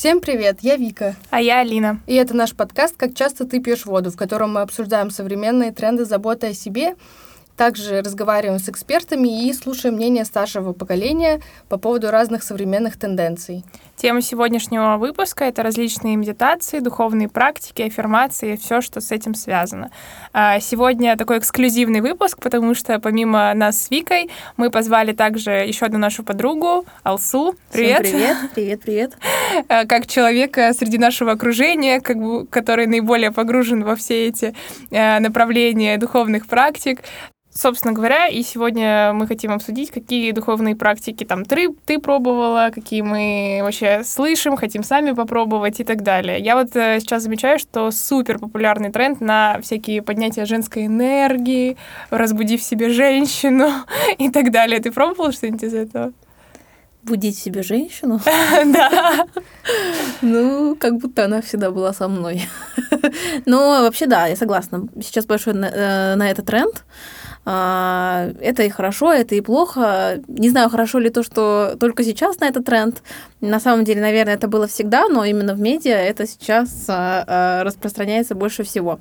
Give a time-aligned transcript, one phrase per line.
[0.00, 1.14] Всем привет, я Вика.
[1.28, 2.00] А я Алина.
[2.06, 6.06] И это наш подкаст «Как часто ты пьешь воду», в котором мы обсуждаем современные тренды
[6.06, 6.96] заботы о себе
[7.60, 13.66] также разговариваем с экспертами и слушаем мнение старшего поколения по поводу разных современных тенденций.
[13.96, 19.90] Тема сегодняшнего выпуска— это различные медитации, духовные практики, аффирмации, все, что с этим связано.
[20.32, 25.84] А, сегодня такой эксклюзивный выпуск, потому что помимо нас с Викой мы позвали также еще
[25.84, 27.56] одну нашу подругу, Алсу.
[27.70, 28.06] Привет.
[28.06, 29.18] Всем привет, привет, привет.
[29.68, 34.54] А, как человека среди нашего окружения, как бы, который наиболее погружен во все эти
[34.90, 37.02] а, направления духовных практик,
[37.60, 43.02] Собственно говоря, и сегодня мы хотим обсудить, какие духовные практики там ты, ты пробовала, какие
[43.02, 46.40] мы вообще слышим, хотим сами попробовать и так далее.
[46.40, 51.76] Я вот э, сейчас замечаю, что супер популярный тренд на всякие поднятия женской энергии,
[52.08, 53.70] разбуди в себе женщину
[54.18, 54.80] и так далее.
[54.80, 56.14] Ты пробовала что-нибудь из этого?
[57.02, 58.22] Будить себе женщину?
[58.64, 59.26] Да.
[60.22, 62.48] Ну, как будто она всегда была со мной.
[63.44, 64.88] Но вообще, да, я согласна.
[65.02, 66.84] Сейчас большой на э, это тренд.
[67.46, 70.20] А, это и хорошо, это и плохо.
[70.28, 73.02] Не знаю, хорошо ли то, что только сейчас на этот тренд.
[73.40, 77.64] На самом деле, наверное, это было всегда, но именно в медиа это сейчас а, а,
[77.64, 79.00] распространяется больше всего.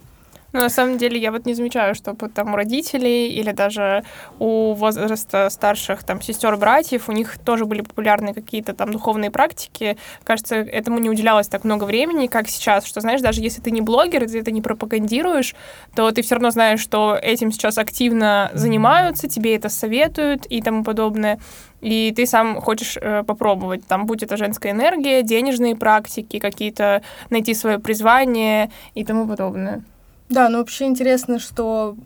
[0.53, 4.03] Ну, на самом деле, я вот не замечаю, что там у родителей или даже
[4.39, 9.97] у возраста старших там сестер братьев у них тоже были популярны какие-то там духовные практики.
[10.23, 12.85] Кажется, этому не уделялось так много времени, как сейчас.
[12.85, 15.55] Что, знаешь, даже если ты не блогер, ты это не пропагандируешь,
[15.95, 20.83] то ты все равно знаешь, что этим сейчас активно занимаются, тебе это советуют и тому
[20.83, 21.39] подобное
[21.81, 23.85] и ты сам хочешь э, попробовать.
[23.87, 29.83] Там будь это женская энергия, денежные практики, какие-то найти свое призвание и тому подобное.
[30.29, 31.97] Да, ну вообще интересно, что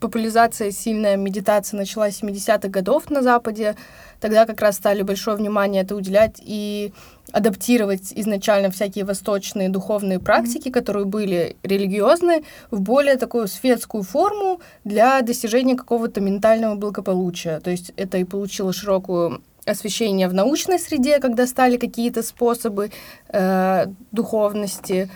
[0.00, 3.74] популяризация сильная медитации началась в 70-х годов на Западе.
[4.20, 6.92] Тогда как раз стали большое внимание это уделять и
[7.32, 10.72] адаптировать изначально всякие восточные духовные практики, mm-hmm.
[10.72, 17.60] которые были религиозные, в более такую светскую форму для достижения какого-то ментального благополучия.
[17.60, 22.90] То есть это и получило широкую освещение в научной среде, когда стали какие-то способы
[23.28, 25.10] э, духовности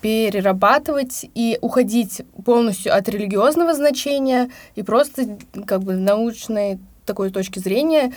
[0.00, 8.12] перерабатывать и уходить полностью от религиозного значения и просто как бы научной такой точки зрения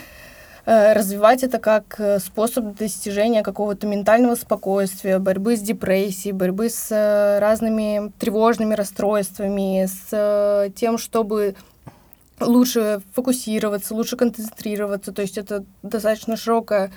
[0.66, 6.88] э, развивать это как э, способ достижения какого-то ментального спокойствия, борьбы с депрессией, борьбы с
[6.90, 11.56] э, разными тревожными расстройствами, с тем, чтобы
[12.40, 15.12] лучше фокусироваться, лучше концентрироваться.
[15.12, 16.92] То есть это достаточно широкая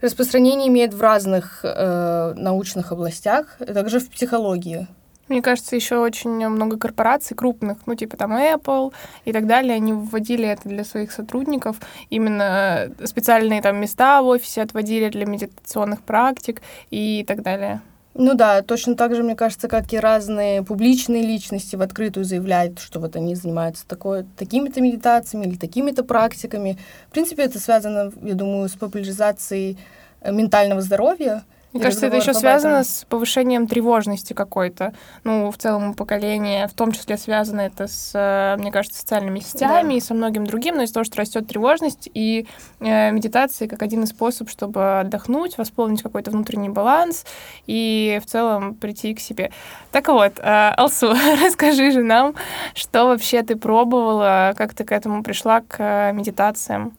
[0.00, 4.86] распространение имеет в разных э, научных областях, также в психологии.
[5.28, 8.92] Мне кажется, еще очень много корпораций крупных, ну, типа там Apple
[9.24, 11.78] и так далее, они вводили это для своих сотрудников.
[12.10, 17.80] Именно специальные там места в офисе отводили для медитационных практик и так далее.
[18.18, 22.78] Ну да, точно так же, мне кажется, как и разные публичные личности в открытую заявляют,
[22.78, 26.78] что вот они занимаются такой, такими-то медитациями или такими-то практиками.
[27.08, 29.76] В принципе, это связано, я думаю, с популяризацией
[30.22, 31.44] э, ментального здоровья,
[31.76, 34.92] мне кажется, это еще связано с повышением тревожности какой-то.
[35.24, 39.92] Ну, в целом поколение, в том числе связано это с, э, мне кажется, социальными сетями
[39.92, 39.96] да.
[39.96, 42.46] и со многим другим, но из-за того, что растет тревожность и
[42.80, 47.24] э, медитация как один из способов, чтобы отдохнуть, восполнить какой-то внутренний баланс
[47.66, 49.52] и в целом прийти к себе.
[49.92, 50.42] Так вот, э,
[50.76, 51.14] Алсу,
[51.44, 52.34] расскажи же нам,
[52.74, 56.96] что вообще ты пробовала, как ты к этому пришла, к э, медитациям?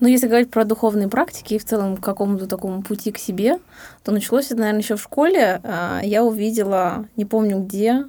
[0.00, 3.58] Ну, если говорить про духовные практики и в целом к какому-то такому пути к себе,
[4.02, 5.60] то началось это, наверное, еще в школе.
[5.62, 8.04] А, я увидела, не помню где,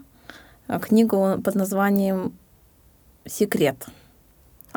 [0.68, 2.34] а, книгу под названием
[3.26, 3.86] «Секрет».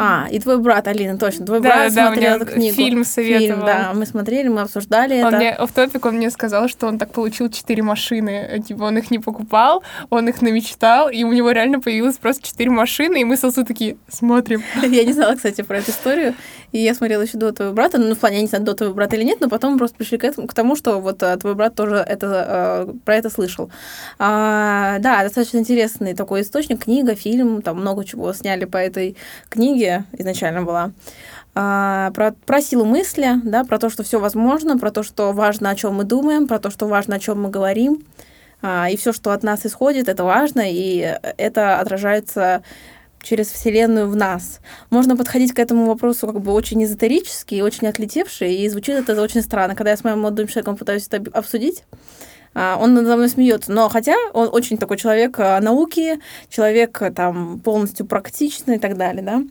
[0.01, 1.45] А, и твой брат, Алина, точно.
[1.45, 2.77] Твой да, брат да, смотрел эту книгу.
[2.77, 3.41] Фильм советовал.
[3.41, 5.37] Фильм, да, мы смотрели, мы обсуждали он это.
[5.37, 8.63] Мне, в топик он мне сказал, что он так получил четыре машины.
[8.65, 12.71] Типа он их не покупал, он их намечтал, и у него реально появилось просто четыре
[12.71, 14.63] машины, и мы с Алсу такие смотрим.
[14.83, 16.35] Я не знала, кстати, про эту историю.
[16.71, 17.99] И я смотрела еще до твоего брата.
[17.99, 20.19] Ну, в плане, я не знаю, до твоего брата или нет, но потом просто пришли
[20.19, 23.71] к, этому, к тому, что вот а, твой брат тоже это, а, про это слышал.
[24.19, 29.17] А, да, достаточно интересный такой источник, книга, фильм, там много чего сняли по этой
[29.49, 30.93] книге изначально была.
[31.55, 35.71] А, про, про силу мысли, да, про то, что все возможно, про то, что важно,
[35.71, 38.05] о чем мы думаем, про то, что важно, о чем мы говорим.
[38.63, 42.63] А, и все, что от нас исходит, это важно, и это отражается
[43.23, 44.61] через Вселенную в нас.
[44.91, 49.21] Можно подходить к этому вопросу как бы очень эзотерически и очень отлетевший, и звучит это
[49.21, 49.75] очень странно.
[49.75, 51.85] Когда я с моим молодым человеком пытаюсь это обсудить,
[52.55, 53.73] а, он надо мной смеется.
[53.73, 59.23] Но хотя он очень такой человек а, науки, человек там полностью практичный и так далее,
[59.23, 59.43] да.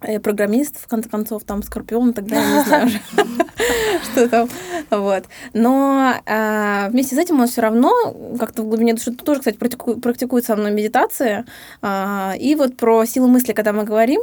[0.00, 3.00] Э, программист, в конце концов, там, Скорпион и так далее, не знаю уже,
[4.12, 4.48] что там,
[4.90, 5.24] вот.
[5.52, 7.92] Но а, вместе с этим он все равно
[8.38, 11.44] как-то в глубине души тоже, кстати, практикует со мной медитации.
[11.82, 14.20] А, и вот про силу мысли, когда мы говорим,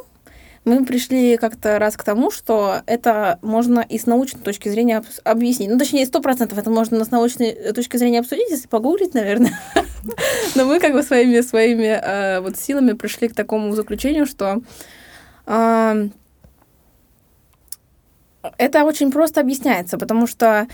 [0.65, 5.69] мы пришли как-то раз к тому, что это можно и с научной точки зрения объяснить.
[5.69, 9.59] Ну, точнее, сто процентов это можно с научной точки зрения обсудить, если погуглить, наверное.
[10.55, 14.59] Но мы как бы своими, своими э, вот силами пришли к такому заключению, что э,
[18.57, 20.67] это очень просто объясняется, потому что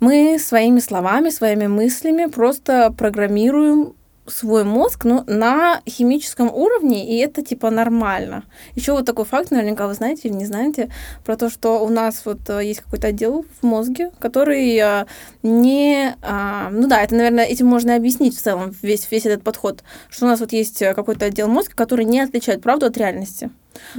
[0.00, 3.94] мы своими словами, своими мыслями просто программируем
[4.26, 8.44] свой мозг ну, на химическом уровне, и это типа нормально.
[8.74, 10.90] Еще вот такой факт, наверняка вы знаете или не знаете,
[11.24, 15.06] про то, что у нас вот э, есть какой-то отдел в мозге, который э,
[15.42, 16.16] не...
[16.22, 20.26] А, ну да, это, наверное, этим можно объяснить в целом весь, весь этот подход, что
[20.26, 23.50] у нас вот есть э, какой-то отдел мозга, который не отличает правду от реальности.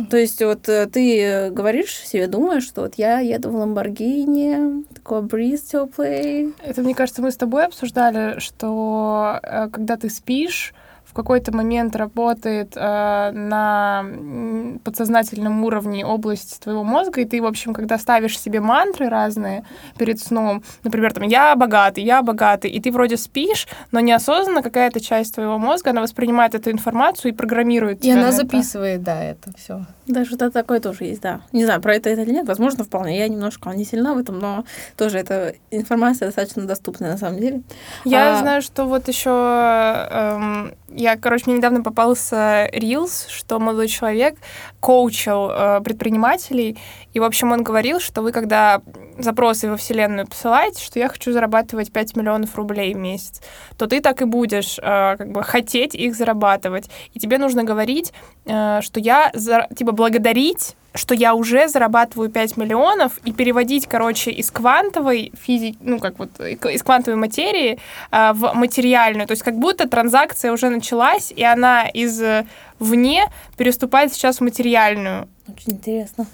[0.09, 4.83] То есть вот э, ты э, говоришь себе, думаешь, что вот я еду в Ламборгини,
[4.93, 6.53] такой бриз теплый.
[6.63, 10.73] Это, мне кажется, мы с тобой обсуждали, что э, когда ты спишь,
[11.17, 14.05] какой-то момент работает э, на
[14.83, 19.65] подсознательном уровне область твоего мозга, и ты, в общем, когда ставишь себе мантры разные
[19.97, 24.99] перед сном, например, там «я богатый», «я богатый», и ты вроде спишь, но неосознанно какая-то
[24.99, 29.85] часть твоего мозга, она воспринимает эту информацию и программирует И она записывает, да, это все.
[30.05, 31.41] Да, что-то такое тоже есть, да.
[31.51, 33.17] Не знаю, про это, это или нет, возможно, вполне.
[33.17, 34.63] Я немножко не сильна в этом, но
[34.95, 37.61] тоже эта информация достаточно доступная на самом деле.
[38.05, 38.39] Я а...
[38.39, 44.35] знаю, что вот еще эм, я, короче, мне недавно попался Reels, что молодой человек
[44.79, 46.77] коучил э, предпринимателей,
[47.13, 48.81] и, в общем, он говорил, что вы, когда
[49.17, 53.41] запросы во Вселенную посылаете, что я хочу зарабатывать 5 миллионов рублей в месяц,
[53.77, 54.81] то ты так и будешь э,
[55.17, 56.89] как бы хотеть их зарабатывать.
[57.13, 58.11] И тебе нужно говорить,
[58.45, 64.31] э, что я, за, типа, благодарить что я уже зарабатываю 5 миллионов, и переводить, короче,
[64.31, 67.79] из квантовой физики, ну, как вот, из квантовой материи
[68.11, 69.27] э, в материальную.
[69.27, 72.21] То есть как будто транзакция уже началась, и она из
[72.79, 73.25] вне
[73.57, 75.27] переступает сейчас в материальную.
[75.49, 76.25] Очень интересно.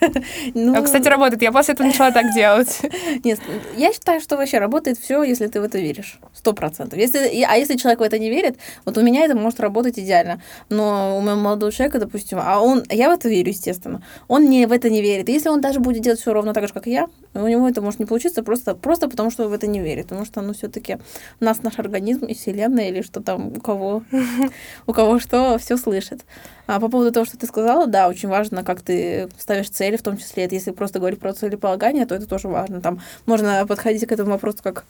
[0.54, 1.42] ну, Кстати, работает.
[1.42, 2.80] Я после этого начала так делать.
[3.24, 3.38] Нет,
[3.76, 6.18] я считаю, что вообще работает все, если ты в это веришь.
[6.32, 6.98] Сто процентов.
[6.98, 8.56] Если, а если человек в это не верит,
[8.86, 10.40] вот у меня это может работать идеально.
[10.70, 14.66] Но у моего молодого человека, допустим, а он, я в это верю, естественно, он не
[14.66, 15.28] в это не верит.
[15.28, 18.00] если он даже будет делать все ровно так же, как я, у него это может
[18.00, 20.04] не получиться просто, просто потому, что в это не верит.
[20.04, 20.98] Потому что, ну, все-таки
[21.38, 24.04] нас наш организм и Вселенная, или что там, у кого,
[24.86, 26.24] у кого что, все слышит.
[26.66, 30.02] А по поводу того, что ты сказала, да, очень важно, как ты ставишь цели, в
[30.02, 32.80] том числе, это если просто говорить про целеполагание, то это тоже важно.
[32.80, 34.84] Там можно подходить к этому вопросу как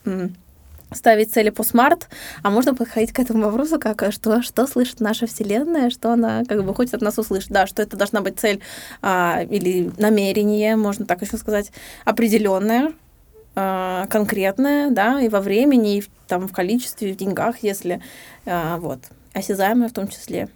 [0.93, 2.09] ставить цели по смарт,
[2.43, 6.45] а можно подходить к этому вопросу как а что, что слышит наша Вселенная, что она
[6.45, 7.51] как бы хочет от нас услышать.
[7.51, 8.61] Да, что это должна быть цель
[9.03, 11.73] а, или намерение, можно так еще сказать,
[12.05, 12.93] определенное,
[13.57, 18.01] а, конкретное, да, и во времени, и в, там в количестве, и в деньгах, если
[18.47, 19.01] а, вот
[19.33, 20.49] осязаемое в том числе.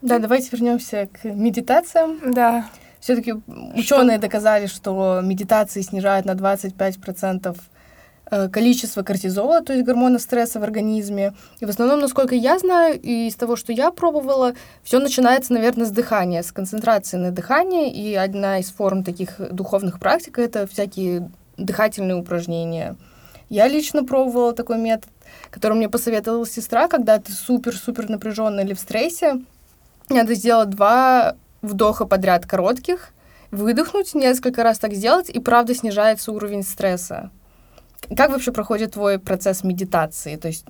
[0.00, 2.32] Да, давайте вернемся к медитациям.
[2.32, 2.68] Да.
[3.00, 3.34] Все-таки
[3.74, 7.56] ученые доказали, что медитации снижают на 25%
[8.30, 11.34] э, количество кортизола, то есть гормона стресса в организме.
[11.60, 15.86] И в основном, насколько я знаю, и из того, что я пробовала, все начинается, наверное,
[15.86, 17.92] с дыхания, с концентрации на дыхании.
[17.92, 22.96] И одна из форм таких духовных практик— это всякие дыхательные упражнения.
[23.48, 25.08] Я лично пробовала такой метод,
[25.50, 29.40] который мне посоветовала сестра, когда ты супер-супер напряженный или в стрессе,
[30.10, 33.10] надо сделать два вдоха подряд коротких,
[33.50, 37.30] выдохнуть, несколько раз так сделать, и правда снижается уровень стресса.
[38.16, 40.36] Как вообще проходит твой процесс медитации?
[40.36, 40.64] То есть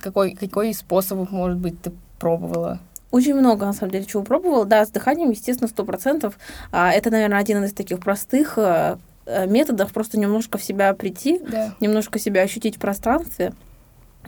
[0.00, 2.80] какой, какой из способов, может быть, ты пробовала?
[3.10, 4.64] Очень много, на самом деле, чего пробовала.
[4.64, 6.36] Да, с дыханием, естественно, сто процентов.
[6.72, 11.38] А, это, наверное, один из таких простых э, э, методов, просто немножко в себя прийти,
[11.38, 11.74] да.
[11.78, 13.52] немножко себя ощутить в пространстве.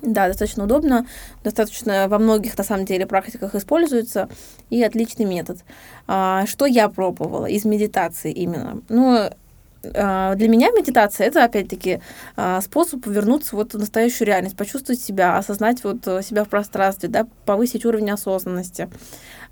[0.02, 1.06] Да, достаточно удобно,
[1.42, 4.28] достаточно во многих, на самом деле, практиках используется,
[4.70, 5.58] и отличный метод.
[6.06, 8.82] А, что я пробовала из медитации именно?
[8.88, 9.30] Ну,
[9.94, 12.00] а, для меня медитация это опять-таки
[12.36, 17.26] а, способ вернуться вот в настоящую реальность, почувствовать себя, осознать вот себя в пространстве, да,
[17.44, 18.88] повысить уровень осознанности.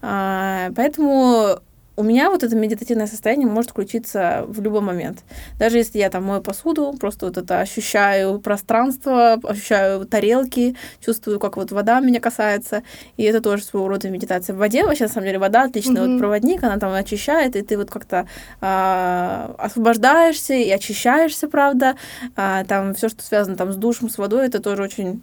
[0.01, 1.61] Поэтому
[1.97, 5.23] у меня вот это медитативное состояние может включиться в любой момент.
[5.59, 11.57] Даже если я там мою посуду, просто вот это ощущаю пространство, ощущаю тарелки, чувствую, как
[11.57, 12.83] вот вода меня касается,
[13.17, 14.55] и это тоже своего рода медитация.
[14.55, 16.13] В воде вообще, на самом деле, вода отличный mm-hmm.
[16.13, 18.27] вот проводник, она там очищает, и ты вот как-то
[18.61, 21.97] а, освобождаешься и очищаешься, правда.
[22.37, 25.23] А, там все, что связано там с душем, с водой, это тоже очень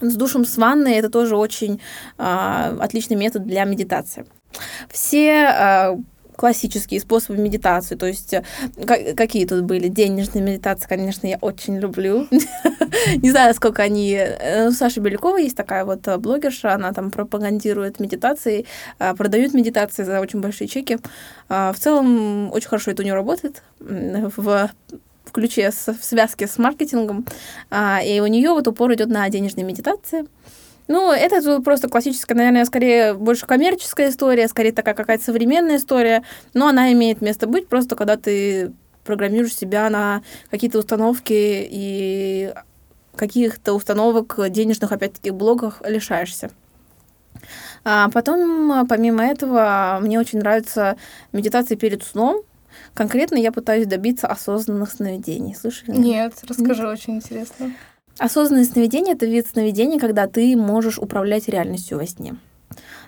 [0.00, 1.80] с душем, с ванной, это тоже очень
[2.18, 4.26] а, отличный метод для медитации.
[4.90, 5.96] Все э,
[6.36, 7.94] классические способы медитации.
[7.94, 8.42] То есть э,
[9.14, 9.88] какие тут были?
[9.88, 12.26] Денежные медитации, конечно, я очень люблю.
[13.16, 14.12] Не знаю, сколько они...
[14.12, 18.66] Э, у Саши Белякова есть такая вот блогерша, она там пропагандирует медитации,
[18.98, 20.98] продает медитации за очень большие чеки.
[21.48, 24.70] В целом, очень хорошо это у нее работает в
[25.32, 27.26] ключе в связке с маркетингом,
[28.04, 30.26] и у нее вот упор идет на денежные медитации.
[30.86, 36.68] Ну, это просто классическая, наверное, скорее больше коммерческая история, скорее такая какая-то современная история, но
[36.68, 38.72] она имеет место быть просто, когда ты
[39.04, 42.52] программируешь себя на какие-то установки и
[43.16, 46.50] каких-то установок денежных, опять-таки, блогах лишаешься.
[47.84, 50.96] А потом, помимо этого, мне очень нравится
[51.32, 52.42] медитация перед сном.
[52.94, 55.54] Конкретно я пытаюсь добиться осознанных сновидений.
[55.54, 55.92] Слышали?
[55.92, 56.92] Нет, расскажи, Нет?
[56.92, 57.72] очень интересно.
[58.18, 62.36] Осознанное сновидение— это вид сновидения, когда ты можешь управлять реальностью во сне.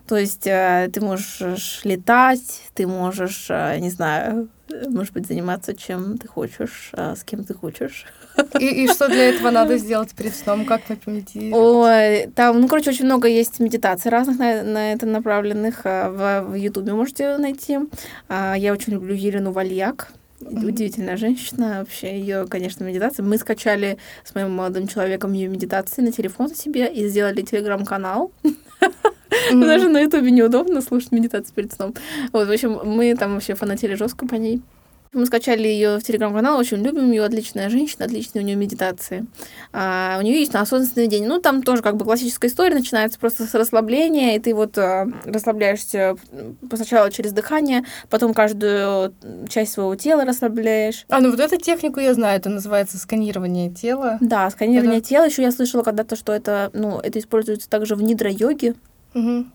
[0.07, 4.49] То есть э, ты можешь летать, ты можешь, э, не знаю,
[4.89, 8.07] может быть, заниматься чем ты хочешь, э, с кем ты хочешь.
[8.61, 10.65] И, и что для этого надо сделать перед сном?
[10.65, 10.83] Как?
[11.53, 15.85] Ой, там, ну, короче, очень много есть медитаций разных на, на это направленных.
[15.85, 17.79] В Ютубе можете найти.
[18.29, 20.13] Я очень люблю Елену Вальяк.
[20.40, 23.25] Удивительная женщина, вообще ее, конечно, медитация.
[23.25, 28.33] Мы скачали с моим молодым человеком ее медитации на телефон себе и сделали телеграм-канал.
[29.50, 31.95] Даже на ютубе неудобно слушать медитацию перед сном.
[32.33, 34.61] Вот, в общем, мы там вообще фанатели жестко по ней.
[35.13, 39.27] Мы скачали ее в телеграм-канал, очень любим ее, отличная женщина, отличные у нее медитации.
[39.73, 41.27] А, у нее есть на осознанный день.
[41.27, 45.07] Ну, там тоже как бы классическая история, начинается просто с расслабления, и ты вот а,
[45.25, 46.17] расслабляешься
[46.73, 49.15] сначала через дыхание, потом каждую
[49.49, 51.07] часть своего тела расслабляешь.
[51.09, 54.19] А, ну вот эту технику я знаю, это называется сканирование тела.
[54.21, 55.09] Да, сканирование это...
[55.09, 55.25] тела.
[55.25, 58.75] Еще я слышала когда-то, что это, ну, это используется также в нидра-йоге.
[59.15, 59.47] Угу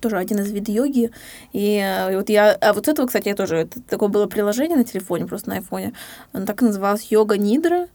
[0.00, 1.10] тоже один из видов йоги.
[1.52, 2.52] И, э, вот я...
[2.52, 3.56] А вот этого, кстати, я тоже...
[3.56, 5.92] Это, такое было приложение на телефоне, просто на айфоне.
[6.32, 7.88] Оно так называлось «Йога Нидра».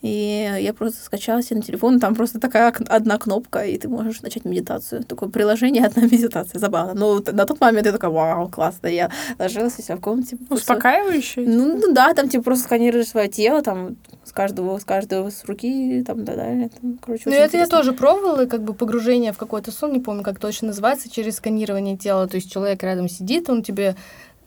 [0.00, 4.22] И я просто скачала себе на телефон, там просто такая одна кнопка, и ты можешь
[4.22, 5.02] начать медитацию.
[5.02, 6.94] Такое приложение, одна медитация, забавно.
[6.94, 8.86] Но на тот момент я такая, вау, классно.
[8.86, 10.38] Я ложилась у себя в комнате.
[10.50, 11.44] Успокаивающий?
[11.46, 15.44] Ну, ну да, там типа просто сканируешь свое тело, там с каждого, с каждого с
[15.46, 17.56] руки, там, да, да, там, короче, Ну, это интересно.
[17.56, 21.36] я тоже пробовала, как бы погружение в какой-то сон, не помню, как точно называется, через
[21.36, 22.28] сканирование тела.
[22.28, 23.96] То есть человек рядом сидит, он тебе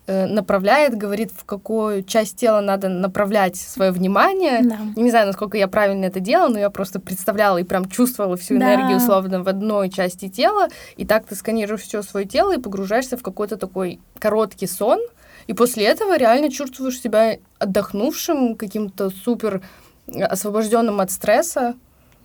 [0.08, 4.62] направляет, говорит, в какую часть тела надо направлять свое внимание.
[4.63, 4.77] Да.
[4.96, 8.36] Я не знаю, насколько я правильно это делала, но я просто представляла и прям чувствовала
[8.36, 8.74] всю да.
[8.74, 10.67] энергию, условно, в одной части тела.
[10.98, 15.00] И так ты сканируешь все свое тело и погружаешься в какой-то такой короткий сон.
[15.48, 19.62] И после этого реально чувствуешь себя отдохнувшим, каким-то супер
[20.08, 21.75] освобожденным от стресса.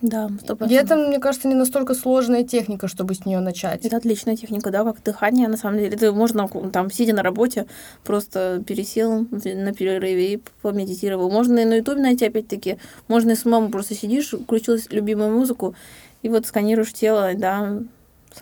[0.03, 0.71] Да, 100%.
[0.71, 3.85] И это, мне кажется, не настолько сложная техника, чтобы с нее начать.
[3.87, 5.95] Это отличная техника, да, как дыхание, на самом деле.
[5.95, 7.67] Это можно, там, сидя на работе,
[8.05, 11.31] просто пересел на перерыве и помедитировал.
[11.31, 12.77] Можно и на ютубе найти, опять-таки.
[13.09, 15.75] Можно и самому просто сидишь, включил любимую музыку,
[16.23, 17.79] и вот сканируешь тело, да,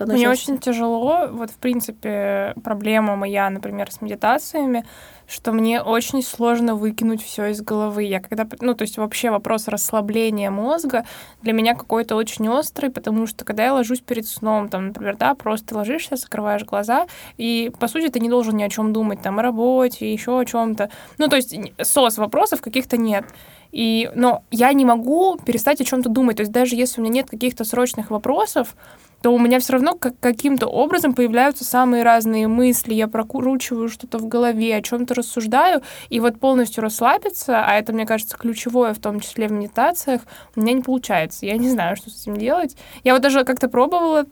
[0.00, 4.84] мне очень тяжело, вот в принципе проблема моя, например, с медитациями,
[5.26, 8.04] что мне очень сложно выкинуть все из головы.
[8.04, 11.04] Я когда, ну, то есть вообще вопрос расслабления мозга
[11.42, 15.34] для меня какой-то очень острый, потому что когда я ложусь перед сном, там, например, да,
[15.34, 19.38] просто ложишься, закрываешь глаза, и, по сути, ты не должен ни о чем думать, там,
[19.38, 20.90] о работе, еще о чем-то.
[21.18, 23.24] Ну, то есть сос вопросов каких-то нет.
[23.72, 26.36] И, но я не могу перестать о чем-то думать.
[26.36, 28.76] То есть даже если у меня нет каких-то срочных вопросов,
[29.24, 34.18] то у меня все равно как каким-то образом появляются самые разные мысли, я прокручиваю что-то
[34.18, 38.98] в голове, о чем-то рассуждаю, и вот полностью расслабиться, а это, мне кажется, ключевое, в
[38.98, 40.20] том числе в медитациях,
[40.54, 41.46] у меня не получается.
[41.46, 42.76] Я не знаю, что с этим делать.
[43.02, 44.26] Я вот даже как-то пробовала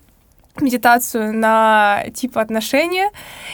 [0.60, 3.08] медитацию на типа отношения,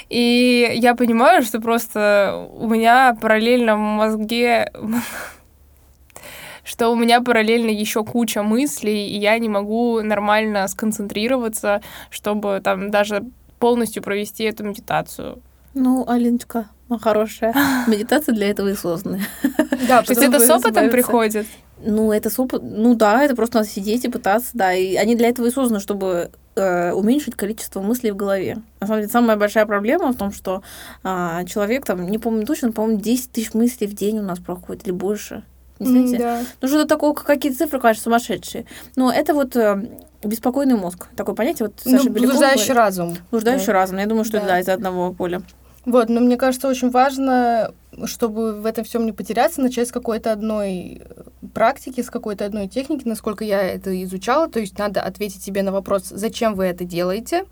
[0.09, 4.73] и я понимаю, что просто у меня параллельно в мозге
[6.69, 12.91] что у меня параллельно еще куча мыслей, и я не могу нормально сконцентрироваться, чтобы там
[12.91, 13.25] даже
[13.59, 15.41] полностью провести эту медитацию.
[15.73, 16.69] Ну, Алиночка,
[17.01, 17.55] хорошая.
[17.87, 19.19] Медитация для этого и создана.
[19.89, 21.47] Да, то есть это с опытом приходит?
[21.83, 25.17] Ну, это с опытом, ну да, это просто надо сидеть и пытаться, да, и они
[25.17, 28.59] для этого и созданы, чтобы э, уменьшить количество мыслей в голове.
[28.81, 30.63] На самом деле, самая большая проблема в том, что
[31.03, 34.85] э, человек, там, не помню точно, по-моему, 10 тысяч мыслей в день у нас проходит
[34.85, 35.45] или больше.
[35.79, 36.19] Не знаете?
[36.19, 36.43] Да.
[36.61, 38.67] Ну, что-то такого, какие-то цифры, конечно, сумасшедшие.
[38.97, 39.89] Но это вот э,
[40.23, 41.07] беспокойный мозг.
[41.17, 41.69] Такое понятие.
[41.69, 43.17] Вот Саша ну, блуждающий разум.
[43.31, 43.73] Блуждающий да.
[43.75, 43.99] разум.
[43.99, 44.39] Я думаю, что да.
[44.39, 45.43] это да, из одного поля.
[45.85, 47.73] Вот, но мне кажется, очень важно,
[48.05, 51.03] чтобы в этом всем не потеряться, начать с какой-то одной
[51.55, 54.49] практики, с какой-то одной техники, насколько я это изучала.
[54.49, 57.45] То есть надо ответить себе на вопрос, зачем вы это делаете,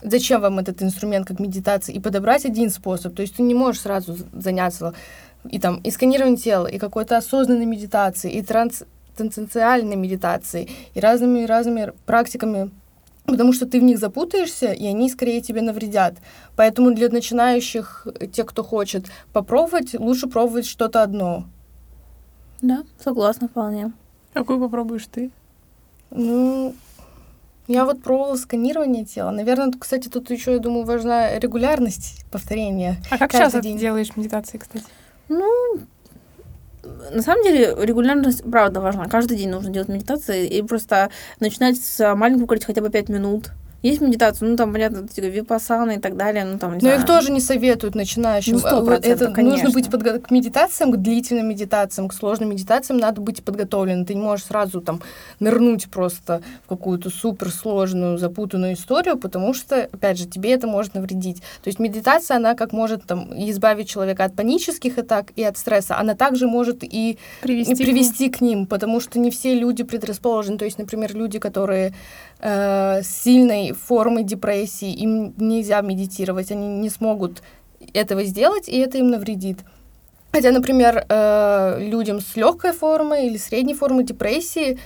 [0.00, 3.16] зачем вам этот инструмент как медитация, и подобрать один способ.
[3.16, 4.94] То есть ты не можешь сразу заняться
[5.48, 8.84] и там и сканированием тела, и какой-то осознанной медитацией, и транс
[9.16, 12.70] трансценциальной медитацией, и разными-разными практиками
[13.26, 16.14] потому что ты в них запутаешься, и они скорее тебе навредят.
[16.54, 21.44] Поэтому для начинающих, тех, кто хочет попробовать, лучше пробовать что-то одно.
[22.62, 23.92] Да, согласна вполне.
[24.32, 25.30] Какую попробуешь ты?
[26.10, 26.74] Ну,
[27.68, 29.30] я вот пробовала сканирование тела.
[29.30, 32.96] Наверное, кстати, тут еще, я думаю, важна регулярность повторения.
[33.10, 33.74] А как часто день.
[33.74, 34.84] ты делаешь медитации, кстати?
[35.28, 35.80] Ну,
[37.12, 39.06] на самом деле регулярность, правда, важна.
[39.06, 43.50] Каждый день нужно делать медитации и просто начинать с маленького хотя бы 5 минут.
[43.86, 46.98] Есть медитация, ну там, понятно, типа, випасана и так далее, ну там, не Но знаю.
[46.98, 48.54] их тоже не советуют начинающим.
[48.54, 49.64] Ну, 100%, Это конечно.
[49.64, 54.04] нужно быть подго- к медитациям, к длительным медитациям, к сложным медитациям надо быть подготовленным.
[54.04, 55.02] Ты не можешь сразу там
[55.38, 61.36] нырнуть просто в какую-то суперсложную, запутанную историю, потому что, опять же, тебе это может навредить.
[61.62, 65.96] То есть медитация, она как может там избавить человека от панических атак и от стресса,
[65.96, 68.50] она также может и привести, привести к, ним.
[68.50, 70.58] к ним, потому что не все люди предрасположены.
[70.58, 71.94] То есть, например, люди, которые
[72.40, 77.42] э, сильной формой депрессии, им нельзя медитировать, они не смогут
[77.92, 79.60] этого сделать, и это им навредит.
[80.32, 84.78] Хотя, например, э, людям с легкой формой или средней формой депрессии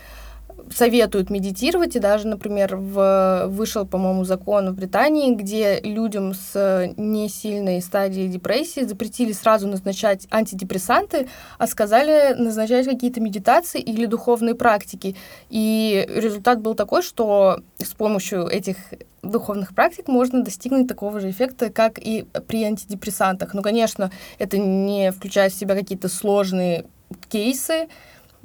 [0.72, 7.82] советуют медитировать, и даже, например, в, вышел, по-моему, закон в Британии, где людям с несильной
[7.82, 15.16] стадией депрессии запретили сразу назначать антидепрессанты, а сказали назначать какие-то медитации или духовные практики.
[15.48, 18.76] И результат был такой, что с помощью этих
[19.22, 23.54] духовных практик можно достигнуть такого же эффекта, как и при антидепрессантах.
[23.54, 26.86] Ну, конечно, это не включает в себя какие-то сложные
[27.28, 27.88] кейсы,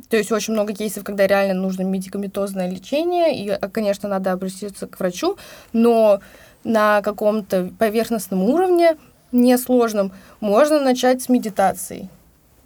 [0.10, 4.88] то есть очень много кейсов, когда реально нужно медикаментозное лечение, и, а, конечно, надо обратиться
[4.88, 5.38] к врачу,
[5.74, 6.20] но
[6.64, 8.98] на каком-то поверхностном уровне,
[9.32, 12.10] несложном, можно начать с медитации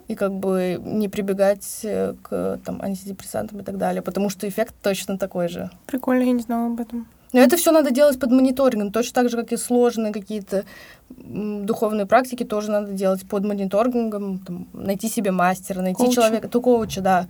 [0.07, 4.73] и как бы не прибегать э, к там, антидепрессантам и так далее, потому что эффект
[4.81, 5.69] точно такой же.
[5.85, 7.07] Прикольно, я не знала об этом.
[7.33, 10.65] Но это все надо делать под мониторингом, точно так же, как и сложные какие-то
[11.09, 16.13] духовные практики тоже надо делать под мониторингом, там, найти себе мастера, найти коуча.
[16.13, 17.27] человека, то коуча, да.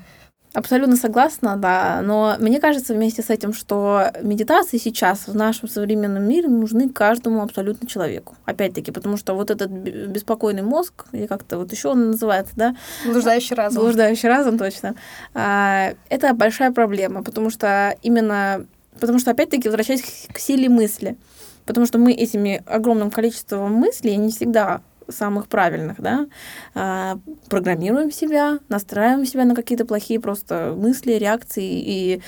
[0.53, 2.01] Абсолютно согласна, да.
[2.03, 7.43] Но мне кажется вместе с этим, что медитации сейчас в нашем современном мире нужны каждому
[7.43, 8.35] абсолютно человеку.
[8.45, 12.75] Опять-таки, потому что вот этот беспокойный мозг, или как-то вот еще он называется, да?
[13.05, 13.83] Блуждающий разум.
[13.83, 14.95] Блуждающий разум, точно.
[15.35, 18.65] А, это большая проблема, потому что именно
[18.99, 21.17] Потому что, опять-таки, возвращаясь к силе мысли.
[21.65, 24.81] Потому что мы этими огромным количеством мыслей, не всегда
[25.11, 26.27] самых правильных, да,
[26.75, 32.21] а, программируем себя, настраиваем себя на какие-то плохие просто мысли, реакции и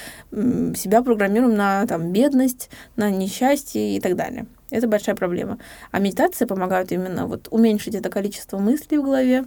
[0.76, 4.48] себя программируем на там, бедность, на несчастье и так далее.
[4.70, 5.60] Это большая проблема.
[5.92, 9.46] А медитация помогает именно вот уменьшить это количество мыслей в голове,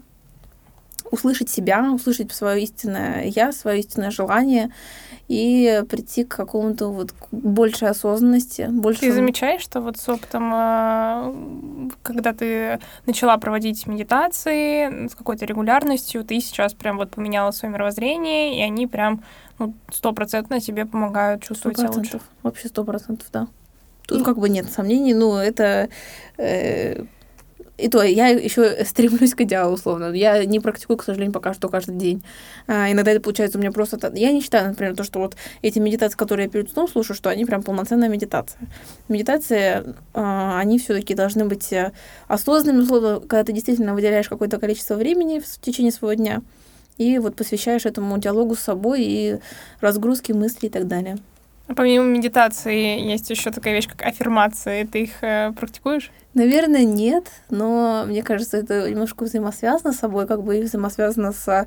[1.14, 4.70] услышать себя, услышать свое истинное я, свое истинное желание
[5.28, 8.68] и прийти к какому-то вот большей осознанности.
[8.70, 9.00] Больше...
[9.00, 11.34] Ты замечаешь, что вот с опытом, а,
[12.02, 18.58] когда ты начала проводить медитации с какой-то регулярностью, ты сейчас прям вот поменяла свое мировоззрение,
[18.58, 19.22] и они прям
[19.58, 21.80] ну, стопроцентно тебе помогают чувствовать 100%.
[21.80, 22.20] себя лучше.
[22.42, 23.48] Вообще сто процентов, да.
[24.06, 25.88] Тут как бы нет сомнений, но это
[26.36, 27.04] э,
[27.76, 30.12] и то я еще стремлюсь к идеалу, условно.
[30.12, 32.22] Я не практикую, к сожалению, пока что каждый день.
[32.66, 34.12] А, иногда это получается у меня просто...
[34.14, 37.30] Я не считаю, например, то, что вот эти медитации, которые я перед сном слушаю, что
[37.30, 38.60] они прям полноценная медитация.
[39.08, 41.92] Медитации, а, они все таки должны быть э,
[42.28, 46.42] осознанными, условно, когда ты действительно выделяешь какое-то количество времени в течение своего дня
[46.96, 49.38] и вот посвящаешь этому диалогу с собой и
[49.80, 51.18] разгрузке мыслей и так далее.
[51.66, 54.84] А помимо медитации есть еще такая вещь, как аффирмации.
[54.84, 56.12] Ты их э, практикуешь?
[56.34, 61.66] Наверное, нет, но мне кажется, это немножко взаимосвязано с собой, как бы и взаимосвязано с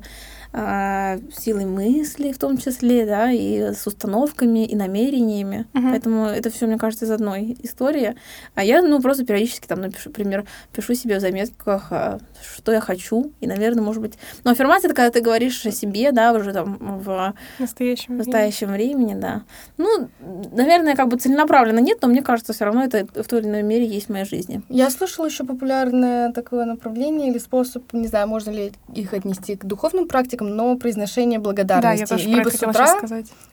[0.52, 5.66] а, силой мысли в том числе, да, и с установками, и намерениями.
[5.74, 5.90] Uh-huh.
[5.90, 8.16] Поэтому это все, мне кажется, из одной истории.
[8.54, 13.32] А я, ну, просто периодически там, например, пишу себе в заметках, а, что я хочу,
[13.40, 14.14] и, наверное, может быть...
[14.44, 18.88] Ну, аффирмация— это когда ты говоришь о себе, да, уже там в настоящем, настоящем времени.
[18.88, 19.42] времени, да.
[19.76, 20.08] Ну,
[20.52, 23.62] наверное, как бы целенаправленно нет, но мне кажется, все равно это в той или иной
[23.62, 24.57] мере есть в моей жизни.
[24.68, 29.64] Я слышала еще популярное такое направление или способ, не знаю, можно ли их отнести к
[29.64, 32.08] духовным практикам, но произношение благодарности.
[32.08, 33.00] Да, я тоже либо с утра,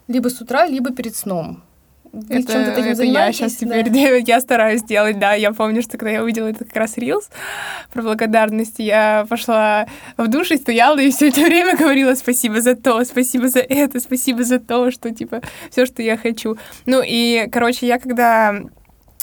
[0.08, 1.64] либо с утра, либо перед сном.
[2.16, 3.84] Вы это, чем-то таким это я сейчас да.
[3.84, 5.34] теперь я стараюсь делать, да.
[5.34, 7.30] Я помню, что когда я увидела это как раз рилс
[7.92, 12.76] про благодарность, я пошла в душ и стояла и все это время говорила спасибо за
[12.76, 16.58] то, спасибо за это, спасибо за то, что типа все, что я хочу.
[16.86, 18.62] Ну и, короче, я когда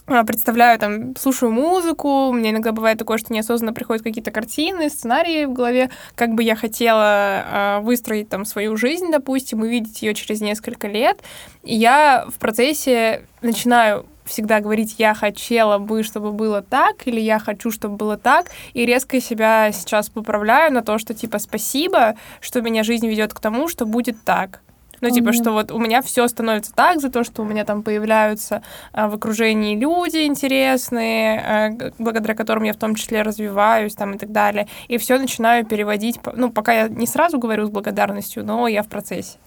[0.07, 5.45] представляю, там, слушаю музыку, у меня иногда бывает такое, что неосознанно приходят какие-то картины, сценарии
[5.45, 10.41] в голове, как бы я хотела э, выстроить там свою жизнь, допустим, увидеть ее через
[10.41, 11.23] несколько лет,
[11.63, 17.39] и я в процессе начинаю всегда говорить, я хотела бы, чтобы было так, или я
[17.39, 22.61] хочу, чтобы было так, и резко себя сейчас поправляю на то, что типа спасибо, что
[22.61, 24.61] меня жизнь ведет к тому, что будет так.
[25.03, 27.83] Ну, типа, что вот у меня все становится так за то, что у меня там
[27.83, 28.63] появляются
[28.93, 34.19] а, в окружении люди интересные, а, благодаря которым я в том числе развиваюсь там и
[34.19, 34.69] так далее.
[34.87, 38.89] И все начинаю переводить, ну, пока я не сразу говорю с благодарностью, но я в
[38.89, 39.39] процессе.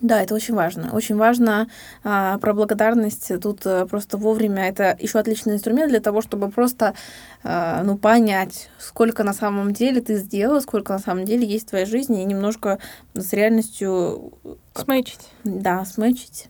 [0.00, 0.90] Да, это очень важно.
[0.94, 1.68] Очень важно
[2.02, 3.30] а, про благодарность.
[3.40, 6.94] Тут а, просто вовремя это еще отличный инструмент для того, чтобы просто
[7.42, 11.70] а, ну, понять, сколько на самом деле ты сделала, сколько на самом деле есть в
[11.70, 12.78] твоей жизни, и немножко
[13.14, 14.32] с реальностью...
[14.74, 15.28] Смычить.
[15.44, 16.48] Да, смычить.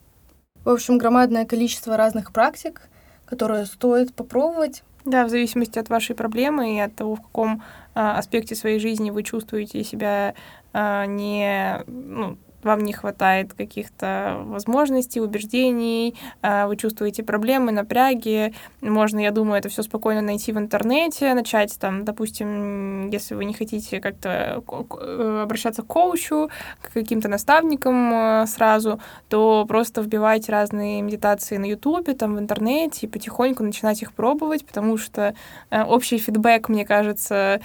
[0.64, 2.82] В общем, громадное количество разных практик,
[3.24, 4.84] которые стоит попробовать.
[5.04, 7.62] Да, в зависимости от вашей проблемы и от того, в каком
[7.94, 10.34] а, аспекте своей жизни вы чувствуете себя
[10.72, 19.18] а, не ну, вам не хватает каких-то возможностей, убеждений, а, вы чувствуете проблемы, напряги, можно,
[19.18, 24.00] я думаю, это все спокойно найти в интернете, начать там, допустим, если вы не хотите
[24.00, 24.62] как-то
[25.00, 31.64] э, обращаться к коучу, к каким-то наставникам э, сразу, то просто вбивайте разные медитации на
[31.64, 35.34] ютубе, там, в интернете, и потихоньку начинать их пробовать, потому что
[35.70, 37.60] э, общий фидбэк, мне кажется,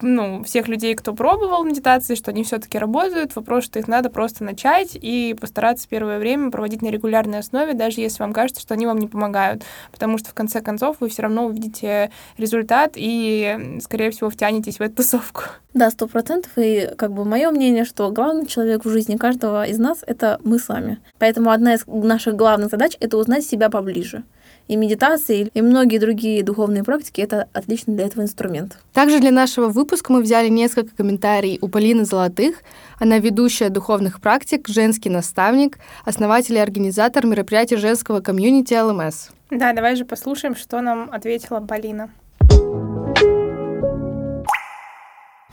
[0.00, 4.21] ну, всех людей, кто пробовал медитации, что они все-таки работают, вопрос, что их надо просто
[4.22, 8.74] просто начать и постараться первое время проводить на регулярной основе, даже если вам кажется, что
[8.74, 9.64] они вам не помогают.
[9.90, 14.80] Потому что в конце концов вы все равно увидите результат и, скорее всего, втянетесь в
[14.80, 15.42] эту тусовку.
[15.74, 16.52] Да, сто процентов.
[16.56, 20.58] И как бы мое мнение, что главный человек в жизни каждого из нас— это мы
[20.58, 21.00] сами.
[21.18, 24.22] Поэтому одна из наших главных задач— это узнать себя поближе
[24.68, 28.78] и медитации, и многие другие духовные практики— это отличный для этого инструмент.
[28.92, 32.56] Также для нашего выпуска мы взяли несколько комментариев у Полины Золотых.
[32.98, 39.30] Она ведущая духовных практик, женский наставник, основатель и организатор мероприятий женского комьюнити ЛМС.
[39.50, 42.10] Да, давай же послушаем, что нам ответила Полина.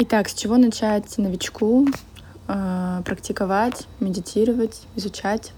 [0.02, 1.86] Итак, с чего начать новичку
[2.48, 5.52] э, практиковать, медитировать, изучать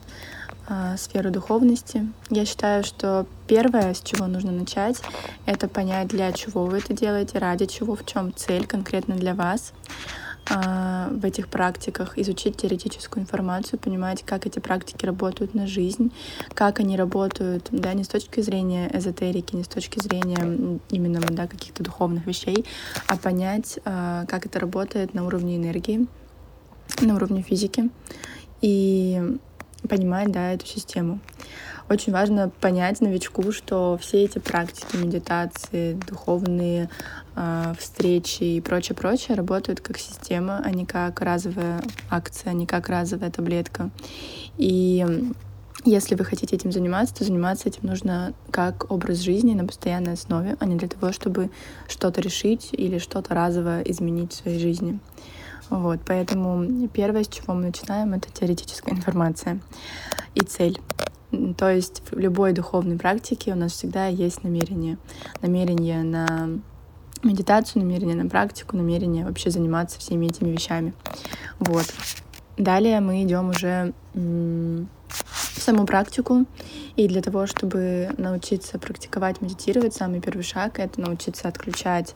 [0.67, 2.07] э, сферу духовности?
[2.31, 4.99] Я считаю, что первое, с чего нужно начать,
[5.45, 9.73] это понять, для чего вы это делаете, ради чего, в чем цель конкретно для вас
[10.49, 16.11] в этих практиках, изучить теоретическую информацию, понимать, как эти практики работают на жизнь,
[16.53, 21.47] как они работают, да, не с точки зрения эзотерики, не с точки зрения именно да,
[21.47, 22.65] каких-то духовных вещей,
[23.07, 26.07] а понять, э, как это работает на уровне энергии,
[27.01, 27.89] на уровне физики
[28.61, 29.37] и
[29.87, 31.19] понимать, да, эту систему.
[31.89, 36.89] Очень важно понять новичку, что все эти практики, медитации, духовные
[37.35, 42.89] э, встречи и прочее-прочее работают как система, а не как разовая акция, а не как
[42.89, 43.89] разовая таблетка.
[44.57, 45.05] И
[45.83, 50.55] если вы хотите этим заниматься, то заниматься этим нужно как образ жизни на постоянной основе,
[50.59, 51.49] а не для того, чтобы
[51.87, 54.99] что-то решить или что-то разово изменить в своей жизни.
[55.69, 59.59] Вот, поэтому первое, с чего мы начинаем, это теоретическая информация
[60.35, 60.79] и цель.
[61.57, 64.97] То есть в любой духовной практике у нас всегда есть намерение.
[65.41, 66.49] Намерение на
[67.23, 70.93] медитацию, намерение на практику, намерение вообще заниматься всеми этими вещами.
[71.59, 71.85] Вот.
[72.57, 76.45] Далее мы идем уже в саму практику.
[76.95, 82.15] И для того, чтобы научиться практиковать, медитировать, самый первый шаг— это научиться отключать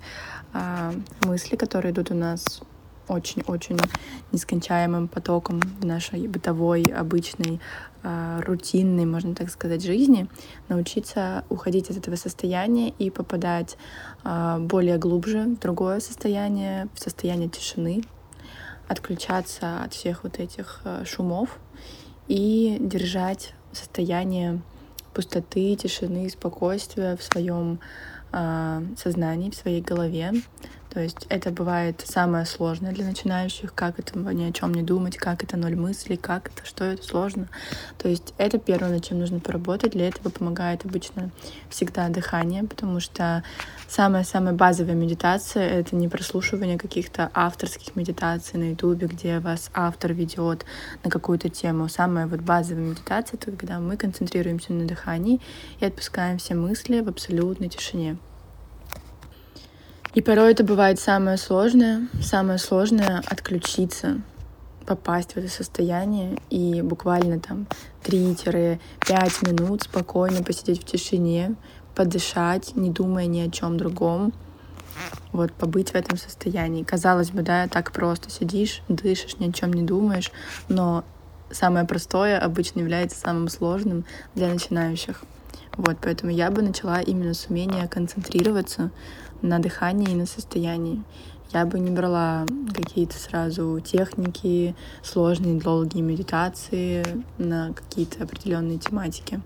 [0.53, 2.61] а, мысли, которые идут у нас
[3.07, 3.77] очень-очень
[4.31, 7.59] нескончаемым потоком в нашей бытовой, обычной,
[8.03, 10.27] а, рутинной, можно так сказать, жизни,
[10.69, 13.77] научиться уходить из этого состояния и попадать
[14.23, 18.03] а, более глубже в другое состояние, в состояние тишины,
[18.87, 21.57] отключаться от всех вот этих а, шумов
[22.27, 24.61] и держать состояние
[25.13, 27.79] пустоты, тишины, спокойствия в своем
[28.97, 30.33] сознании, в своей голове,
[30.95, 35.17] то есть это бывает самое сложное для начинающих, как это ни о чем не думать,
[35.17, 37.49] как это ноль мыслей, как это, что это сложно.
[37.97, 39.91] То есть это первое, над чем нужно поработать.
[39.91, 41.31] Для этого помогает обычно
[41.69, 43.43] всегда дыхание, потому что
[43.89, 50.63] самая-самая базовая медитация— это не прослушивание каких-то авторских медитаций на ютубе, где вас автор ведет
[51.03, 51.89] на какую-то тему.
[51.89, 55.41] Самая вот базовая медитация— это когда мы концентрируемся на дыхании
[55.81, 58.15] и отпускаем все мысли в абсолютной тишине.
[60.15, 62.07] И порой это бывает самое сложное.
[62.21, 64.21] Самое сложное— отключиться.
[64.85, 67.67] попасть в это состояние и буквально там
[68.03, 68.79] 3-5
[69.47, 71.55] минут спокойно посидеть в тишине,
[71.95, 74.33] подышать, не думая ни о чем другом,
[75.31, 76.83] вот побыть в этом состоянии.
[76.83, 80.31] Казалось бы, да, так просто сидишь, дышишь, ни о чем не думаешь,
[80.69, 81.03] но
[81.51, 85.23] самое простое обычно является самым сложным для начинающих.
[85.77, 88.91] Вот, поэтому я бы начала именно с умения концентрироваться
[89.41, 91.03] на дыхании и на состоянии.
[91.53, 97.05] Я бы не брала какие-то сразу техники, сложные, долгие медитации
[97.37, 99.39] на какие-то определенные тематики.